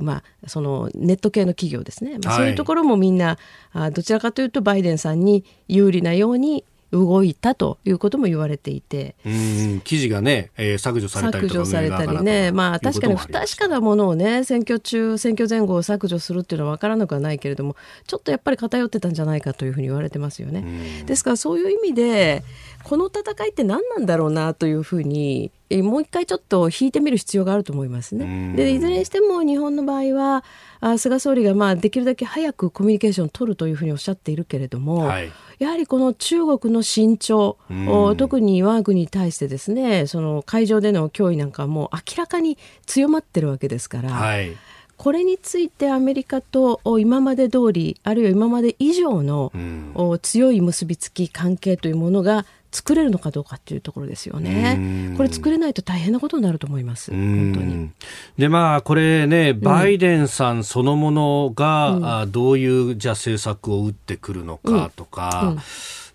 [0.00, 3.38] まあ、そのネット系の企業ですね、まあ、はいそういうところもみんな
[3.72, 9.14] あどちらかというとバイデンさんに有利なように動いたということも言われていて。
[9.24, 9.80] うん。
[9.84, 21.04] 記事がね、えー削除されたりとか削除されたりね、まあ確かに不確かなものをね、選挙中、選挙前後を削除するっていうのは分からなくはないけれども、ちょっとやっぱり偏ってたんじゃないかというふうに言われてますよね。
[21.06, 22.42] ですからそういう意味で、
[22.84, 28.54] この戦いって何なんだろうなというふうに、えもう一回ちょっと引いてみる必要があると思いますね。
[28.56, 30.44] で、いずれにしても日本の場合は、
[30.80, 37.56] あ菅総理がまあできるだけ早くコミュニケーションを取るというふうにおっしゃっているけれども、はいやはりこの中国の慎重、
[37.88, 44.56] お特に我が国に対してですねその海上での脅威なんかはもう明らかに強まってるわけですから、はい。
[44.96, 49.52] これについてアメリカとお今まで通りあるいは今まで以上の、
[50.22, 55.14] 強い結びつき関係というものが作れるのかどうかというところですよね。
[55.16, 57.10] これ作れないと大変なことになると思います。
[57.10, 57.74] 本当に。
[57.74, 57.94] うん
[58.36, 65.56] でまあこれねバイデンさんそのものが、あどういうじゃあ政策を打ってくるのかとか、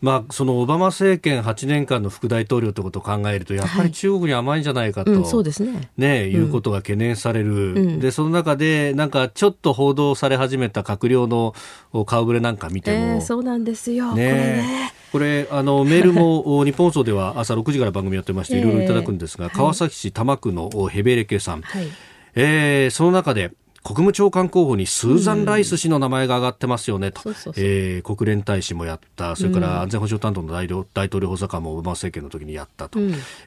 [0.04, 5.90] まあそのオバマ政権8年間の副大統領ということを考えるとやっぱり中国に甘いんじゃないかと、うん、そうですね。
[5.96, 11.56] ね、いうことが懸念される、でその中でなんかちょっと報道され始めた閣僚の
[11.94, 14.10] お顔ぶれなんか見ても、えーそうなんですよ。
[14.10, 14.94] これねね。
[15.14, 21.88] これあのメールもお日本放送では朝6時から番組やってまして ええいろいろいただくんですが、川崎市多摩区のおヘベレケさん、はい。
[22.36, 27.22] えーその中で国務長官候補にスーザン・ライス氏の名前が挙がってますよねと。
[27.22, 27.64] そうそうそう。
[27.66, 29.36] えー国連大使もやった。
[29.36, 33.00] それから安全保障担当の大統大統領補佐官もオバマ政権の時にやったと、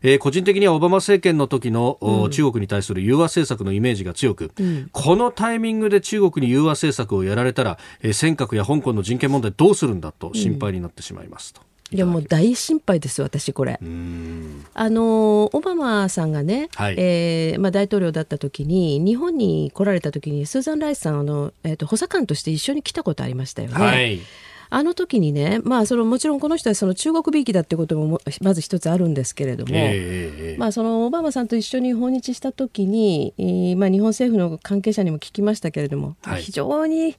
[0.03, 4.53] えー個人的にはオバマ政権の時の、お中国に対する融和政策のイメージが強く、
[4.93, 11.66] このタイミングで中国に融和政策をやられたら、えー尖閣や香港の人権問題どうするんだと心配になってしまいますと。
[11.93, 13.79] いやもう大心配です私これ。
[13.81, 14.65] うん。
[14.75, 16.97] あのオバマさんがね、はい。
[16.99, 23.75] えーまあ、大統領だった時に日本に来られた時にスーザン・ライスさんあの、えー、と補佐官として一緒に来たことありましたよね。
[23.75, 24.21] はい。
[24.69, 36.43] あの時にね、まあ、そのもちろんこの人はその中国びいきだってことももまず一つあるんですけれども、えーえーまあ、そのオバマさんと一緒に訪日した時に、えーまあ、日本政府の関係者にも聞きましたけれども、はい。
[36.43, 37.17] 非常に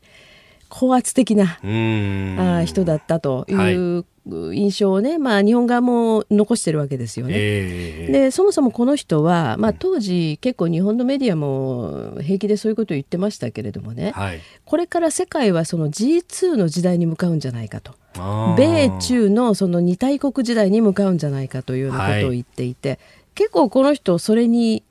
[0.69, 4.05] 高圧的なあー人だったという
[4.53, 7.33] 印象をね、まあ、日本側も残してるわけですよね。
[7.35, 17.93] えーでそもそもこの人は、まあ、当時結構日本のメディアも平気でそういうことを言ってましたけれどもね、はいこれから世界はその G2 の時代に向かうんじゃないかと。
[18.57, 22.99] 米中のその二大国時代に向かうんじゃないかというようなことを言っていて、
[23.35, 24.83] 結構この人それに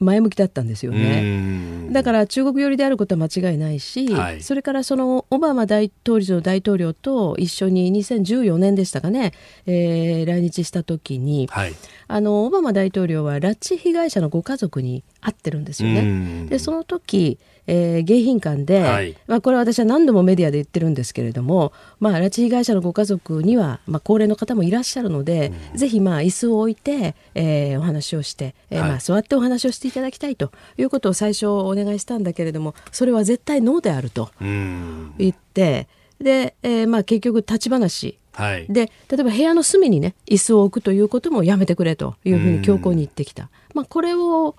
[0.00, 1.22] 前向きだったんですよね。
[1.22, 9.32] ねだから中国寄りであることは間違いないし、はいそれからそのオバマ大当時の大統領と一緒に2014年でしたかね、
[9.66, 11.74] えー来日した時に、はい
[12.08, 16.46] あのオバマ大統領は拉致被害者のご家族に会ってるんですよね。
[16.48, 17.38] でその時、
[17.72, 35.86] えー、迎賓館で、はい、まあ、これは私は何度もメディアで言ってるんですけれども、まあ、拉致被害者のご家族には、まあ、高齢の方もいらっしゃるので、うん、ぜひまあ椅子を置いて、えー、お話をして、えー、まあ、座ってお話をしていただきたいということを最初お願いしたんだけれどもそれは絶対ノーであると言って。
[36.20, 44.54] で、えー、まあ結局立ち話はい、で例えば部屋の隅にね椅子を置くということもやめてくれというふうに強硬に言ってきた、まあ、これを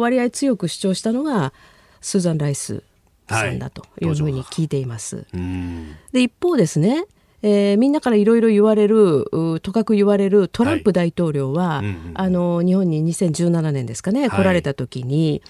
[0.00, 1.52] 割合強く主張したのが
[2.00, 2.82] スーザン・ライス
[3.28, 5.16] さんだというふうに聞いています。
[5.16, 7.04] はい、で一方ですね
[7.42, 9.24] えー、みんなからいろいろ言われる
[9.62, 15.42] とかく言われるトランプ大統領は、はいうんうん、あの日本に2017年ですかね、来られた時に、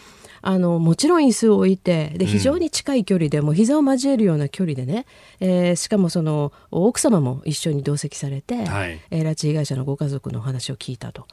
[0.43, 5.05] あのもちろん椅子を置いてで非常に近い距離でも膝を交えるような距離でね、
[5.41, 11.27] えー、しかもその奥様も一緒に同席されて、はい、えー、拉致被害者のご家族のお話を聞いたと。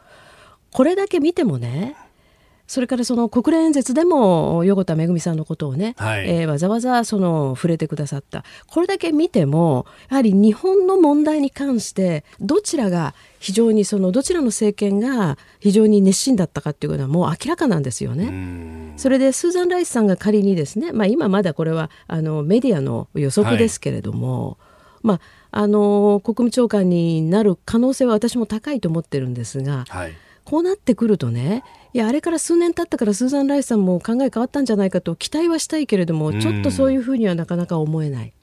[0.72, 1.96] これだけ見てもね
[2.68, 8.44] それからその国連演説でも横田めぐみさんのことをね、はい、えー、わざわざその触れてくださった。
[8.68, 18.94] これだけ見てもやはり日本の問題に関してどちらが非常にそのどちらの政権が非常に熱心だったかっていうのはもう明らかなんですよね。
[18.98, 24.58] それでスーザン・ライスさんが仮にですね、まあ、今まだこれはあのメディアの予測ですけれども、はい、
[25.04, 25.20] まあ
[25.52, 30.14] あの国務長官になる可能性は私も高いと思ってるんですが、はい、
[30.48, 31.62] こうなってくるとね
[31.94, 38.34] いやあれから数年経ったからスーザン・ライスさんも考え変わったんじゃないかと期待はしたいけれどもちょっとそういうふうにはなかなか思えない。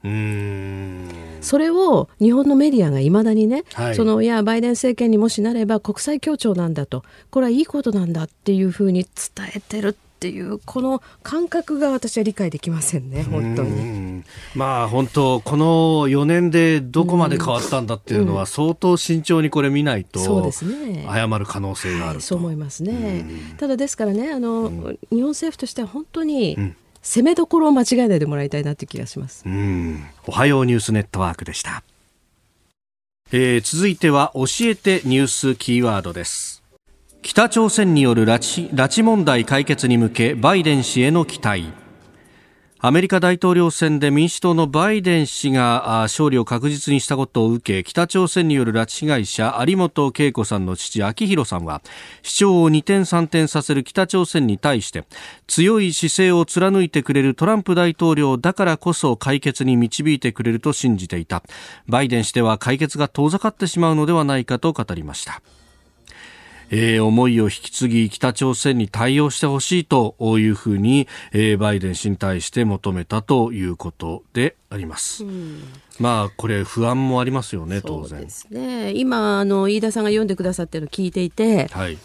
[1.40, 9.94] それを日本のメディアがいまだにね、はい、そのいやバイデン政権にもしなれば国際協調なんだとこれはいいことなんだっていうふうに伝えてるっ
[10.24, 14.24] ていうこの感覚が私は理解できませんね本当に。
[14.54, 21.04] まあ本当この4年でどこまで変わったんだっていうのは相当慎重にこれ見ないと、そうですね。
[21.06, 23.26] 誤る可能性がある、はい、そう思いますね。
[23.58, 24.70] ただですからねあの、
[25.10, 26.56] 日本政府としては本当に、
[27.02, 29.44] 攻めどころを間違えないでもらいたいなという気がします。
[30.26, 31.82] おはようニュースネットワークでした。
[33.30, 36.53] えー、続いては教えてニュースキーワードです。
[37.24, 41.72] 北朝鮮による拉致拉致問題解決に向けバイデン氏への期待。
[42.80, 51.80] アメリカ大統領選で民主党のバイデン氏が勝利を確実にしたことを受け北朝鮮による拉致被害者有本恵子さんの父昭弘さんは
[52.22, 55.04] 主張を二転三転させる北朝鮮に対して
[55.46, 61.42] 強い姿勢を貫いてくれるトランプ大統領だからこそ解決に導いてくれると信じていた。
[61.88, 65.40] バイデン氏では解決が遠ざかってしまうのではないかと語りました。
[66.76, 75.24] えー、思いを引き継ぎ北朝鮮に対応してほしいというふうに、えー、バイデン氏に対して求めたということであります。
[75.24, 75.62] うん
[76.00, 78.20] まあこれ不安もありますよね当然。
[78.20, 78.92] ですね。
[78.92, 81.96] 今あの飯田さんが読んでくださってるの聞いていて、はい、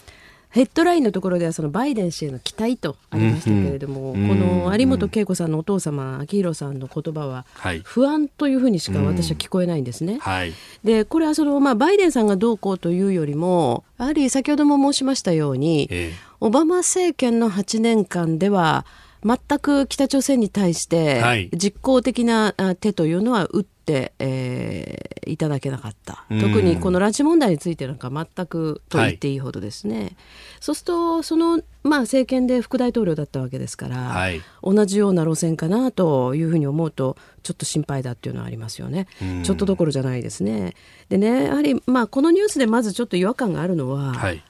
[0.51, 7.45] ヘッドラインのところではそのバイデン氏への期待とありましたけれども、うんうん、この有本恵子さんのお父様昭弘さんの言葉は
[7.83, 10.13] 不安というふうにしか私は聞こえないんですね。
[10.13, 10.19] うん。
[10.19, 18.85] はい、でこれはその、まあ、バイデンさんがどうこうというよりもやはり先ほども申しましたように、ええ、オバマ政権の8年間では
[19.23, 30.15] 全く北朝鮮に対して実効的な手というのは打って、えー、いただけなかった、特にこの拉致問題についてなんか全くと言っていいほどですね、はい、
[30.61, 39.07] そうするとその、まあ、政権で副大統領だったわけですから、はい、同じような路線かなというふうに思うとちょっと心配だっていうのはありますよね、
[39.43, 40.75] ちょっとどころじゃないですね。
[41.09, 44.43] でねやはり、まあ、このニュースでまずちょっと違和感があるのは、はい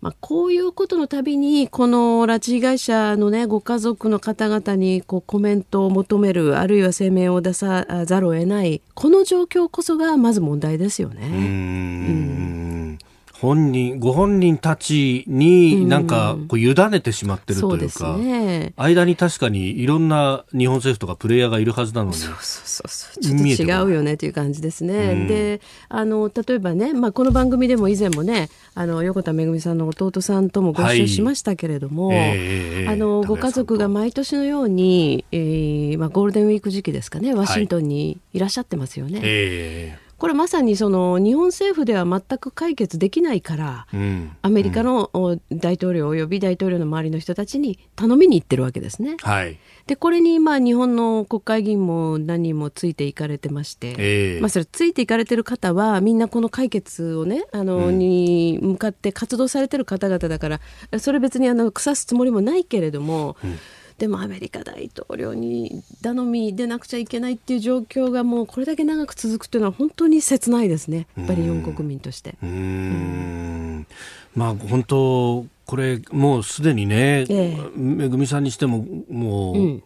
[0.00, 11.26] まあ、こういうことのたびにこの拉致被害者の、ね、ご家族の方々にこうコメントを求めるあるいは声明を出さざるを得ないこの状況こそがまず問題ですよね。
[11.26, 12.98] うん
[13.40, 25.10] 本人ご本人たちになんかこう委ねてしまってるというか、うんね、間に確かにいろんな日本政府とかプレイヤーがいるはずなのにそうそうそうちょっと違うよねという感じですね。
[25.12, 39.18] うん、であの例えばね、まあ、この番組でも以前もねあの横田めぐみさんの弟さんともご一緒しましたけれども、はいえー、あのご家族が毎年のように、えーまあ、ゴールデンウィーク時期ですかねワシントンにいらっしゃってますよね。
[39.18, 45.10] はいえーこれまさにその日本政府では全く解決できないから、うん、アメリカの
[45.50, 49.16] 大統領及び大統領の周りの人たちに頼みに行ってるわけですね。
[49.20, 60.60] はい、でこれにまあ日本の国会議員も何人もついていかれてまして、えー、まあ、それついていかれてる方はみんなこの解決をねあの、うん、に向かって活動されてる方々だから
[60.98, 63.36] それ別にあの腐すつもりもないけれども。
[63.44, 63.58] うん
[63.98, 71.06] でもアメリカ大統領に頼みでなくちゃいけないっていう状況がもうこれだけ長く続くっていうのは本当に切ないですね。
[71.16, 72.34] やっぱり日本国民として。
[72.42, 73.86] うん。
[74.34, 77.70] まあ本当これもうすでにね、ええ。
[77.74, 79.82] めぐみさんにしてももう、うん。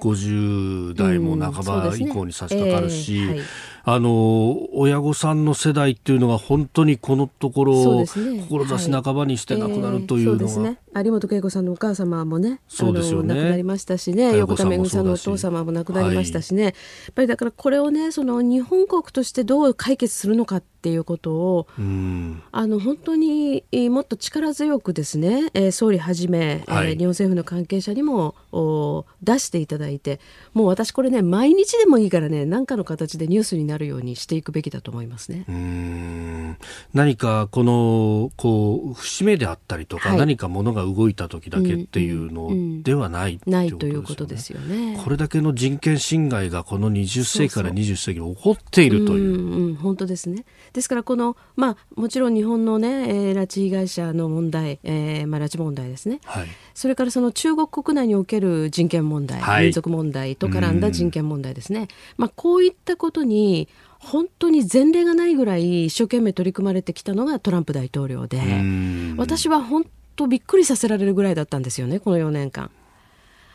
[0.00, 3.26] 50代も半ば以降に差し掛かるし、ええ。
[3.28, 3.40] はい。
[3.86, 8.06] あの親御さんの世代っていうのが本当にこのところね。
[8.06, 13.32] 志半ばにして亡くなるというのが、有本恵子さんのお母様もねそうですよね。
[13.32, 16.72] あの亡くなりましたしね横田めぐみ子さんのお父様も亡くなりましたしね、やっ
[17.14, 22.42] ぱりだからこれをねその日本国としてどう解決するのかっていうことをうん。
[22.52, 26.96] あの本当にえーもっと力強くですね、えー総理はじめ、えーはい。
[26.96, 30.20] 日本政府の関係者にもお出していただいて
[30.52, 35.44] もう私これね毎日でもいいからね何かの形でニュースになるようにしていくべきだと思いますね。
[35.48, 36.56] うーん。
[36.92, 40.18] 何かこのこう節目であったりとか、はい。
[40.18, 45.00] 何かものが動いた時だけっていうのではない、ないということですよね。
[45.02, 49.34] これだけの人権侵害がこの20世紀から21世紀に起こっているという。
[49.34, 50.44] うんうん、本当ですね。
[50.72, 56.20] ですからこの、まあ、もちろん日本のね、えー拉致被害者の問題、えーまあ、拉致問題ですね。
[56.24, 61.88] はいそれからその中国国内における人権問題、はい民族問題と絡んだ人権問題ですね。
[62.16, 63.68] まあ、こういったことに
[63.98, 69.86] 本当に前例がないぐらい一生懸命取り組まれてきたのがトランプ大統領で、うん私は本
[70.16, 72.70] 当びっくりさせられるぐらいだったんですよね、この4年間。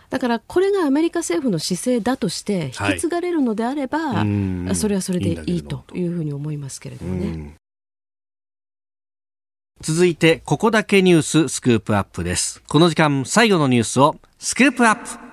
[0.10, 4.30] だからこれがアメリカ政府の姿勢だとして引き継がれるのであれば、はいう
[4.72, 4.76] ん。
[4.76, 7.28] それはそれでいいというふうに思いますけれどもね。
[7.28, 7.54] うん。
[9.82, 12.62] 続いてここだけニューススクープアップです。
[12.68, 15.30] この時間最後のニュースをスクープアップ。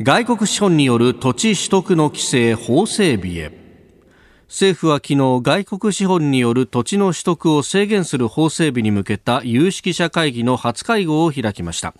[0.00, 3.63] 外国資本による土地取得の規制法整備へ
[4.54, 11.92] 政府は昨日外国資本による土地の取得を制限する法整備に向けた有識者会議の初会合を開きました。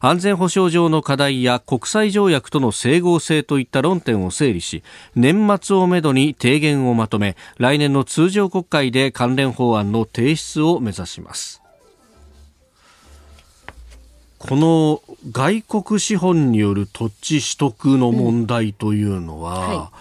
[0.00, 4.82] 安全保障上の課題や国際条約との整合性といった論点を整理し
[5.16, 11.60] 年末をめどに提言をまとめ来年の通常国会で関連法案の提出を目指します。
[14.38, 19.76] この外国資本による土地取得の問題というのは、うん。
[19.76, 19.92] は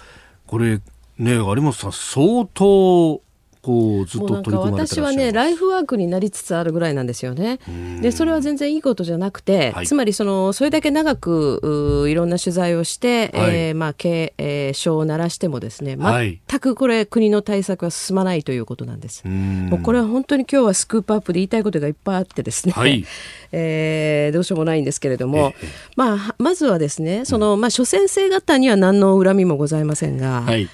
[0.45, 0.79] これ
[1.19, 3.21] ね有本さん相当
[3.67, 7.59] こうずっと取り組まれて私はねライフワークになりつつあるぐらいなんですよね。
[8.01, 9.87] でそれは全然いいことじゃなくて、はい。
[9.87, 13.55] つまりそのそれだけ長くいろんな取材をして、はい。
[13.55, 16.39] えーまあ警えー章を鳴らしてもですねはい。
[16.47, 19.23] 全くこれ国の対策は進まないということなんです。
[19.25, 19.67] うん。
[19.69, 23.03] もうこれは本当に今日はスクープアップで言いたいことがいっぱいあってですね、はい。
[23.51, 25.53] えーどうしようもないんですけれども、
[25.97, 30.69] まあ、まずはですねその、まあ、諸先生方には何の恨みもございませんが、はい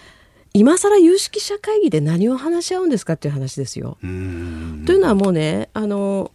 [0.54, 3.98] 今更有識者会議で何を話し合うんですかっていう話ですよ。
[4.04, 6.32] うんというのはもうねあの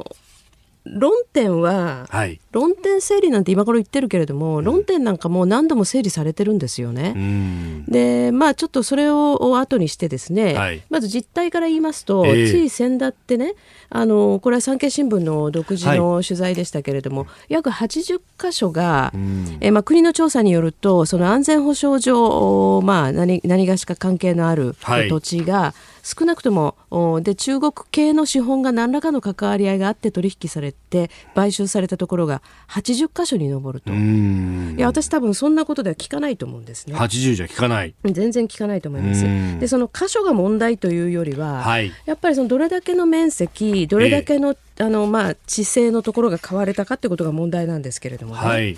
[0.91, 2.41] 論点は、はい。
[2.53, 7.12] 論点整理なんて今頃言ってるけれども、論点なんかもう何度も整理されてるんですよね。
[7.14, 7.84] うん。
[7.86, 10.82] でまあちょっとそれを後にしてですね、はい。
[10.89, 12.51] まず実態から言いますと、ええ。
[12.51, 13.55] つい先だってね
[13.91, 19.59] あのこれは産経新聞の独自の取材でしたけれども、約80箇所が、ん。
[19.61, 25.09] えまあ、国の調査によるとその安全保障上、まあ、何何がしか関係のあるはい。
[25.09, 25.74] 土地が
[26.09, 32.40] 少なくともおで中国系の資本が何らかの関わり合いがあって取引されて買収されたところが
[32.70, 33.92] 80箇所に上ると。
[33.92, 34.74] うん。
[34.78, 36.94] いや私多分そんなことでは聞かないと思うんですね。
[36.94, 37.94] 80じゃ効かない。
[38.04, 39.26] 全然聞かないと思います。
[39.26, 39.59] うん。
[39.59, 41.92] でその箇所が問題というよりは、はい。
[42.06, 48.76] やっぱりそのどれだけの面積どれだけの,、あのまあ、地勢のところが買われたかってことが問題なんですけれどもね、はい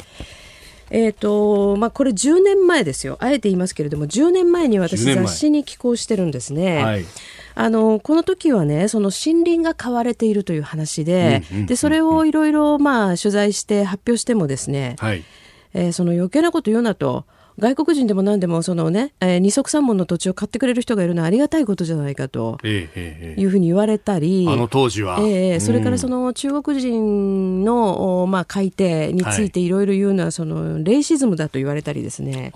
[0.91, 3.17] えーとまあ、これ10年前ですよ。
[3.21, 5.25] あえて言いますけれども10年前に私10年前。
[5.27, 6.83] 雑誌に寄稿してるんですね。
[6.83, 7.05] はい。
[7.55, 11.67] あのこの時はねその森林が買われているという話で,、うんうんうんうん。
[11.67, 15.25] でそれをいろいろまあ取材して発表してもですね、はい。
[15.75, 17.25] えーその余計なこと言うなと
[17.61, 24.45] 外国人でも何でもそのね、えー二足三門の土地を買ってくれる人がいるのはありがたいことじゃないかというふうに言われたり。
[24.45, 32.53] えあの当時はええそれからそのの中国人の、おまあ、改定についていろいろ言うのはそのレイシズムだと言われたりですね。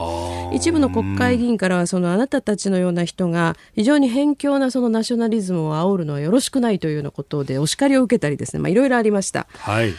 [0.53, 9.47] 一部の国会議員からはそのあなたたちのような人が非常に偏狭なそのナショナリズムを煽るのはよろしくないというようなことでお叱りを受けたりですね、まあ、いろいろありました。
[9.51, 9.93] はい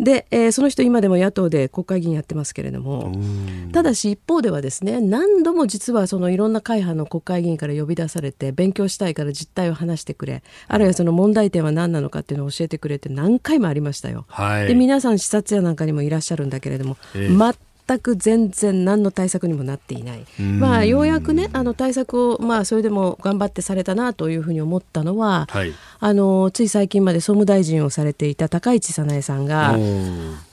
[0.00, 3.12] で、えーその人今でも野党で国会議員やってますけれども
[3.72, 14.24] ただし一方ではですね何度も実はそのいろんな会派の国会議員から呼び出されて勉強したいから実態を話してくれあるいはその問題点は何なのかっていうのを教えてくれって何回もありましたよ。
[14.28, 14.68] はい。
[14.68, 29.76] で皆さん視察やなんかにもいらっしゃるんだけれども、ええ全く全然何の対策にもなっていない、まあ、ようやくねあの対策を、まあ、それでも頑張ってされたなというふうに思ったのは、はい、あのつい最近まで総務大臣をされていた高市早苗さんが、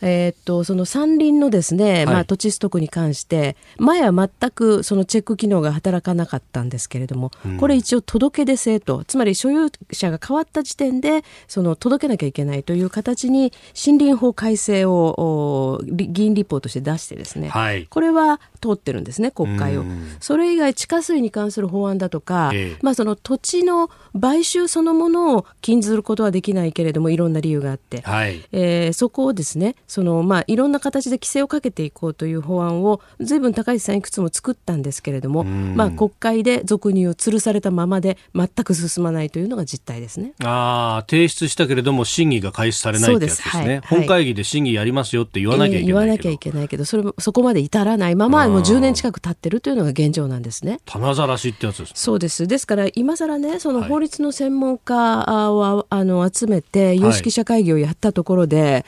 [0.01, 13.53] えー、っとその山林のですね、まあ、土地取得に関して前は全くそのチェック機能が働かなかったんですけれども、これ一応届け出制とつまり所有者が変わった時点でその届けなきゃいけないという形に
[13.85, 19.83] 森林法改正を議員立法として出してですね、はい、これは通ってるんですね国会を。
[20.19, 23.89] それ以外地下水に関する法案だとか、えまあ、その土地の
[24.19, 40.33] 買収そのものを禁ずることはできないけれどもいろんな理由があって、はい、えー、そこをですねその、まあ、いろんな形で規制をかけていこうという法案をずいぶん高市さんいくつも作ったんですけれども、まあ、国会で俗入を吊るされたままで全く進まないというのが実態ですね。
[40.43, 50.79] あ提出したけれども審議が開始されないってやつですね、はい、本会議で審議やりますよって言わなきゃいけない、えー、言わなきゃいけないけどそれそこまで至らないままもう10年近く経ってるというのが現状なんですね。
[50.85, 52.47] 棚ざらしってやつです、そうです。
[52.47, 58.85] ですから今更ねその法律の専門家を、あの集めて有識者会議をやったところで、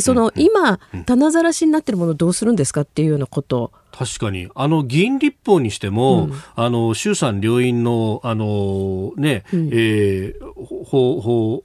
[0.00, 3.72] その今棚ざらしになってるものをどうするんですかっていうようなこと。
[3.98, 4.48] 確かに。
[4.54, 11.64] あの、議員立法にしても、うん、あの、衆参両院の、あの、ね、うん、えー、法、法、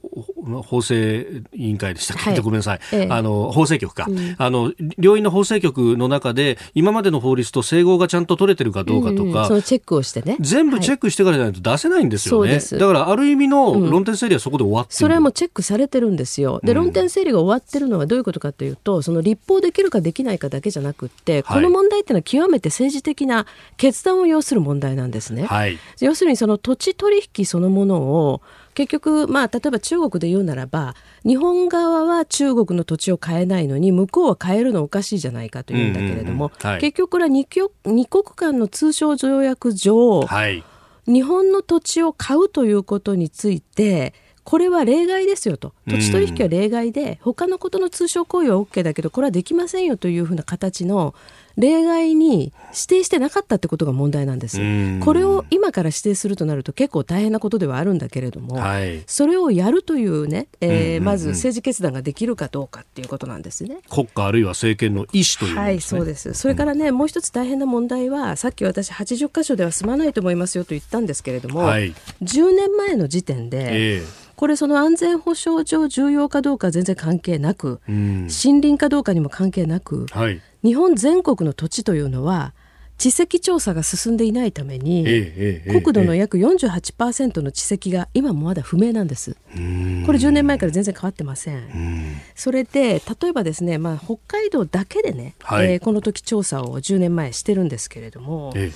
[0.62, 2.80] 法制委員会でしたっけ、はい、ごめんなさい。
[2.92, 10.36] ええ、あの、法制局か、うん、あの、両院の法制局の中で、今までの法律と整合がちゃんと取れてるかどうかとか、うんうん、そのチェックをしてね。
[10.40, 12.52] 全部チェックしてからじゃないと出せないんですよね。
[12.52, 16.60] はい、だから、ある意味の論点整理はそこで終わってる、それはもうチェックされてるんですよ。
[16.62, 25.44] で、論点整理が終わってるのはどういうことかというと、その立法できるかできないかだけじゃなくって、この問題っていうのは極めて政治的な決断を要する問題なんですね。
[25.44, 28.40] はい、要するにその土地取引そのものを
[28.74, 30.94] 結局、まあ、例えば中国で言うならば
[31.24, 36.50] 日本側は中国の土地を買えないのに向こうは買えるのおかしいじゃないかというんだけれども、
[36.80, 40.64] 結局これは二国二国間の通商条約上、はい、
[41.06, 44.14] 日本の土地を買うということについて
[44.44, 45.72] これは例外ですよと。
[45.86, 51.14] 土地取引は例外で、他のことの通商行為は OK だけどこれはできませんよというふうな形の
[51.56, 54.58] 例外に指定してなかったってことが問題なんです。
[55.00, 63.78] これを今から指定するとなると結構大変なことではあるんだけれども、はい、それをやるというね、えー、まず政治決断ができるかどうかっていうことなんですね。
[63.88, 66.34] 国家あるいは政権の意思という、ね、はい、そうです。
[66.34, 82.54] それからね、うん、もう一つ大変な問題は、さっき私80箇所では済まないと思いますよと言ったんですけれども、はい、10年前の時点で、えーこれその安全保障上重要かどうか全然関係なく、うん、森林かどうかにも関係なく、はい、日本全国の土地というのは
[82.96, 89.32] 地籍調査が進んでいないために、ええ、国土の約48%の地籍が今もまだ不明なんです。
[89.32, 92.20] これ10年前から全然変わってません。
[92.36, 98.70] それで例えばですね、まあ、北海道だけでね、はい、えー、この時調査を10年前してるんですけれども、え、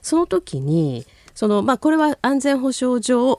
[0.00, 3.38] その時にそのまあ、これは安全保障上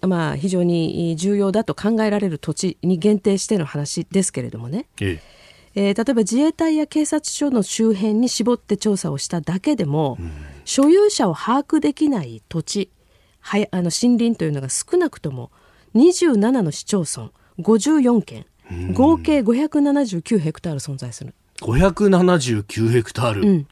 [0.00, 4.86] まあ、非常に重要だと考えられる土地に限定しての話ですけれどもね。
[5.00, 5.37] ええ
[5.78, 10.32] えー、例えば自衛隊や警察署の周辺に絞って調査をしただけでも、うん、
[10.64, 12.90] 所有者を把握できない土地
[13.40, 15.52] はあの森林というのが少なくとも
[15.94, 18.46] 27の市町村54件、
[18.92, 21.34] 合計579ヘクタール存在する。
[21.60, 23.66] 579ヘクタール、うん、む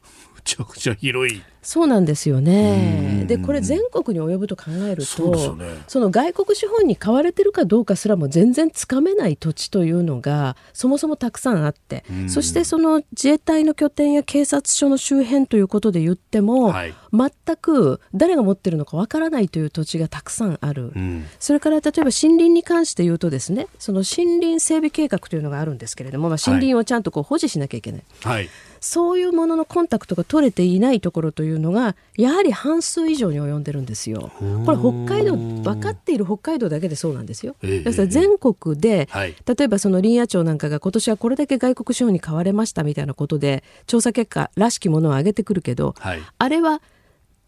[0.47, 1.43] ちゃくちゃ広い。
[1.67, 3.25] そうなんですよね。
[3.27, 28.03] でこれ全国に及ぶと考えるとそ、ね,、の外国資本に買われてるかどうかすらも全然つかめない土地というのがそもそもたくさんあってそしてその自衛隊の拠点や警察署の周辺ということで言っても、はい、全く誰が持ってるのかわからないという土地がたくさんある、うん、それから例えば森林に関して言うとですねその森林整備計画というのがあるんですけれども、まあ、森林をちゃんとこう保持しなきゃいけない。
[28.23, 28.49] はい
[28.87, 34.31] そういうもののコンタクトが取れていないところというのがやはり半数以上に及んでるんですよ。
[34.65, 37.57] これ北海道分かっている北海道だけでそうなんですよ。
[37.63, 46.81] えー、から全国で、はい、例えばその林野庁なんかが今年はこれだけ外国資本に買われましたみたいなことで調査結果らしきものを上げてくるけど、はい、あれは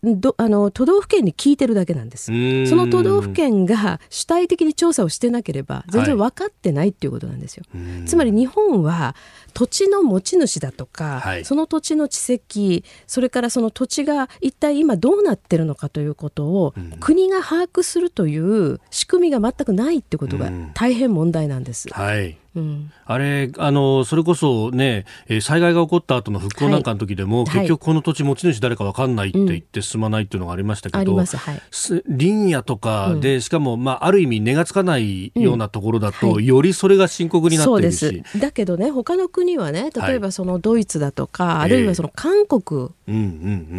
[0.03, 2.27] どあの都道府県に聞いてるだけなんです。
[2.69, 9.17] その都道府県が主体的に調査をしてなければ全然分かってないっていうことなんですよ、はい、つまり日本は
[9.55, 21.89] 土地の持ち主だとか、はい、その土地の地籍それからその土地が一体今どうなってるのかということを国が把握するという仕組みが全くないってことが大変問題なんです。
[21.93, 22.93] はいうん。
[23.05, 27.55] あれ、あの、それこそね、えー災害が起こった後の復興なんかの時でも、はい。
[27.55, 31.37] 結局この土地持ち主誰かわかんないって言って進まないっていうのがありましたけど、あります。
[31.37, 31.63] はい。
[31.71, 36.47] す林野とかで、しかも、まあ、ある意味値がつかないようなところだと、うんはい。
[36.47, 38.23] よりそれが深刻になってるし。
[38.27, 38.39] す。
[38.41, 43.17] だけどね他の国はね例えばそのドイツだとか、ええあるいはその韓国うんうんう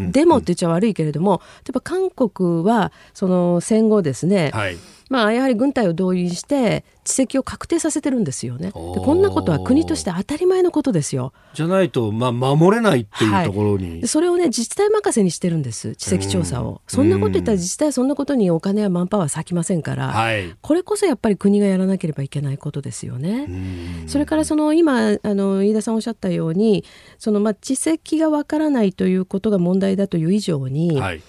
[0.08, 0.12] ん。
[0.12, 4.78] でもって言っちゃ悪いけれども、例えば韓国はその戦後ですね、はい。
[5.10, 8.72] まあ、やはり軍隊を動員して地籍を確定させてるんですよね。
[8.72, 11.34] こんなことは国として当たり前のことですよ。
[11.56, 14.02] じゃないと、まあ、守れないっていうところに。
[14.02, 16.82] でそれをね自治体任せにしてるんです地籍調査を。
[16.88, 20.56] そんなこと言ったら自治体はそんなことにお金やマンパワー割きませんから、はい。
[20.62, 23.48] これこそやっぱり国がやらなければいけないことですよね。
[24.06, 26.84] それからその今あの飯田さんおっしゃったように
[27.18, 31.22] そのまあ地籍がわからないということが問題だという以上に、はい。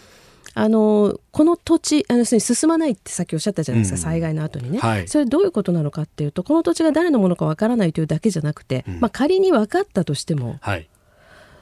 [0.61, 4.03] あのこの土地あの進まないってさっきおっしゃったじゃないですか、うん。
[4.03, 5.09] 災害の後にね、はい。
[5.09, 10.87] それどういうことなのかっていうとこの土地が誰のものかわからないというだけじゃなくて、まあ、仮に分かったとしてもはい。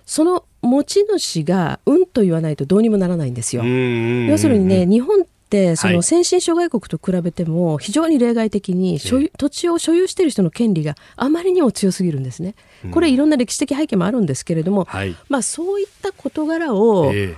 [0.04, 3.62] その持ち主がうんと言わないとどうにもならないんですよ。
[3.64, 5.96] 要要するにね、日本ってそはい。
[5.96, 12.56] の先進諸外国と比べても非常に例外的に所有土地を所有している人の権利があまりにも強すぎるんですね。
[12.90, 15.14] これいろんな歴史的背景もあるんですけれども、はい。
[15.28, 17.36] まあそういった事柄をえ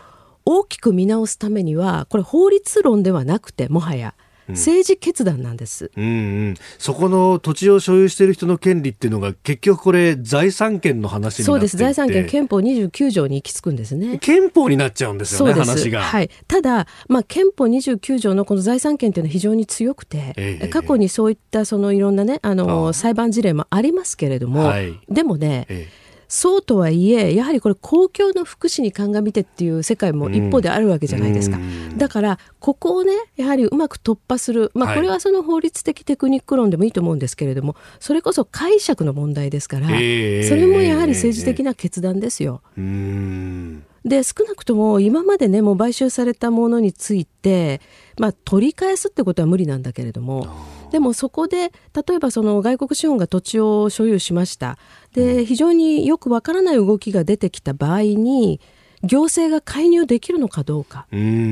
[0.52, 4.14] 大きく見直すためにはこれ法律論ではなくてもはや
[4.48, 5.90] 政治決断なんです。
[5.96, 6.10] えうんう
[6.50, 6.54] ん。
[6.78, 11.44] そこの土地を所有している人の権利っていうのが、結局これ、財産権の話になっていて。
[11.44, 11.76] そうです。
[11.76, 14.18] 財産権憲法29条に行き着くんですね。
[14.18, 16.02] 憲法になっちゃうんですよね、話が。
[16.02, 24.98] はい、ただ、まあ、憲法29条のこの財産権というのは非常に強くて、ええ過去にそういったそのいろんな、ね、あの裁判事例もありますけれども、はい。
[25.08, 25.88] でもね、え
[26.30, 31.98] そうとはいえやはりこれ公共の福祉に鑑みてっていう世界も一方であるわけじゃないですか、うん。
[31.98, 34.96] だからここをねやはりうまく突破する、まあ、はい。
[34.96, 40.48] これはその法律的テクニック論でもいいと思うんですけれどもそれこそ解釈の問題ですから、ええ。
[40.48, 42.62] それもやはり政治的な決断ですよ。
[42.78, 43.84] えうん。
[44.04, 47.80] で少なくとも今までねもう買収されたものについて、
[48.18, 50.46] まあ、取り返すってことは無理なんだけれども
[50.90, 51.72] でもそこで
[52.06, 54.78] 例えばその外国資本が土地を所有しました
[55.14, 58.60] で非常によくわからない動きが出てきた場合に
[59.02, 61.06] 行政が介入できるのかどうか。
[61.10, 61.42] うんうんうんうんう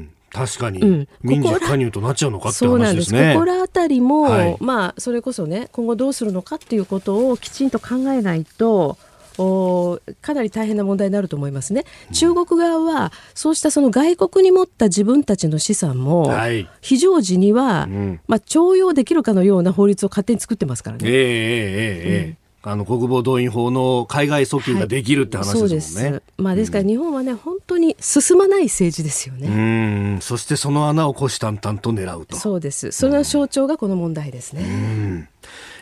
[0.00, 0.10] ん。
[0.32, 3.34] 確かに、うん民事加入となっちゃうのかってそうなんで話ですすね。
[3.34, 8.98] ここらあたりも、はいまあそれこそね今後どうするのかっていうことをきちんと考えないと
[9.38, 11.84] おかなり大変な問題になると思いますね。
[12.12, 21.08] 中国側はそうしたその外国に持った自分たちの資産も、はい非常時には、んまあ徴用できるかのような法律を勝手に作ってますからね。
[21.08, 26.20] ええええええあの国防動員法の海外訴求ができるって話そうでですすもんね。
[26.38, 29.48] まあですから日本はね、本当に進まない政治ですよね。
[29.48, 32.36] うんそしてその穴を虎視眈々と狙うと。
[32.36, 32.90] そうです。
[32.92, 35.28] その象徴がこの問題ですね。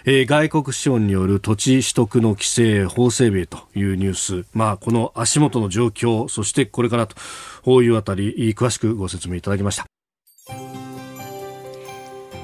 [0.05, 9.86] えー外国資本による土地取得の規制、法整備というニュース、まあ、この足元の状況、そしてこれからというあたり、詳しくご説明いただきました。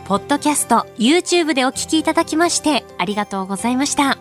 [0.06, 4.16] ポッドキャスト、YouTube でお聞きいただきましてありがとうございました。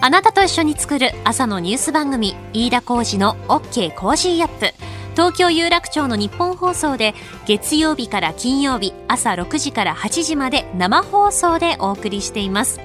[0.00, 4.72] あなたと一緒に作る朝のニュース番組、飯田浩二の OK Cozy Up。
[5.18, 7.12] 東京有楽町のニッポン放送で
[7.44, 12.78] 月曜日から金曜日朝6時から8時まで生放送でお送りしています。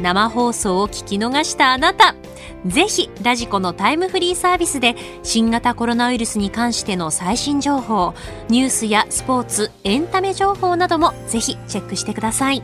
[0.00, 2.16] 生放送を聞き逃したあなた、
[2.66, 8.12] ぜひ radiko のタイムフリーサービスで新型コロナウイルスに関しての最新情報、
[8.48, 12.60] ニュースやスポーツ、エンタメ情報などもぜひチェックしてください。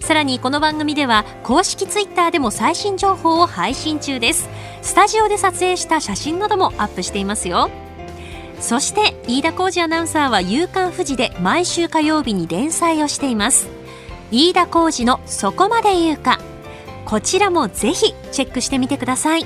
[0.00, 4.48] さらにこの番組では公式ツイッターでも最新情報を配信中です。
[4.80, 7.68] スタジオで撮影した写真などもアップしていますよ。
[8.64, 13.68] そして飯田浩二アナウンサーは夕刊富士で毎週火曜日に連載をしています。
[14.30, 16.40] 飯田浩二のそこまで言うか。
[17.04, 19.44] こちらもぜひチェックしてみてください。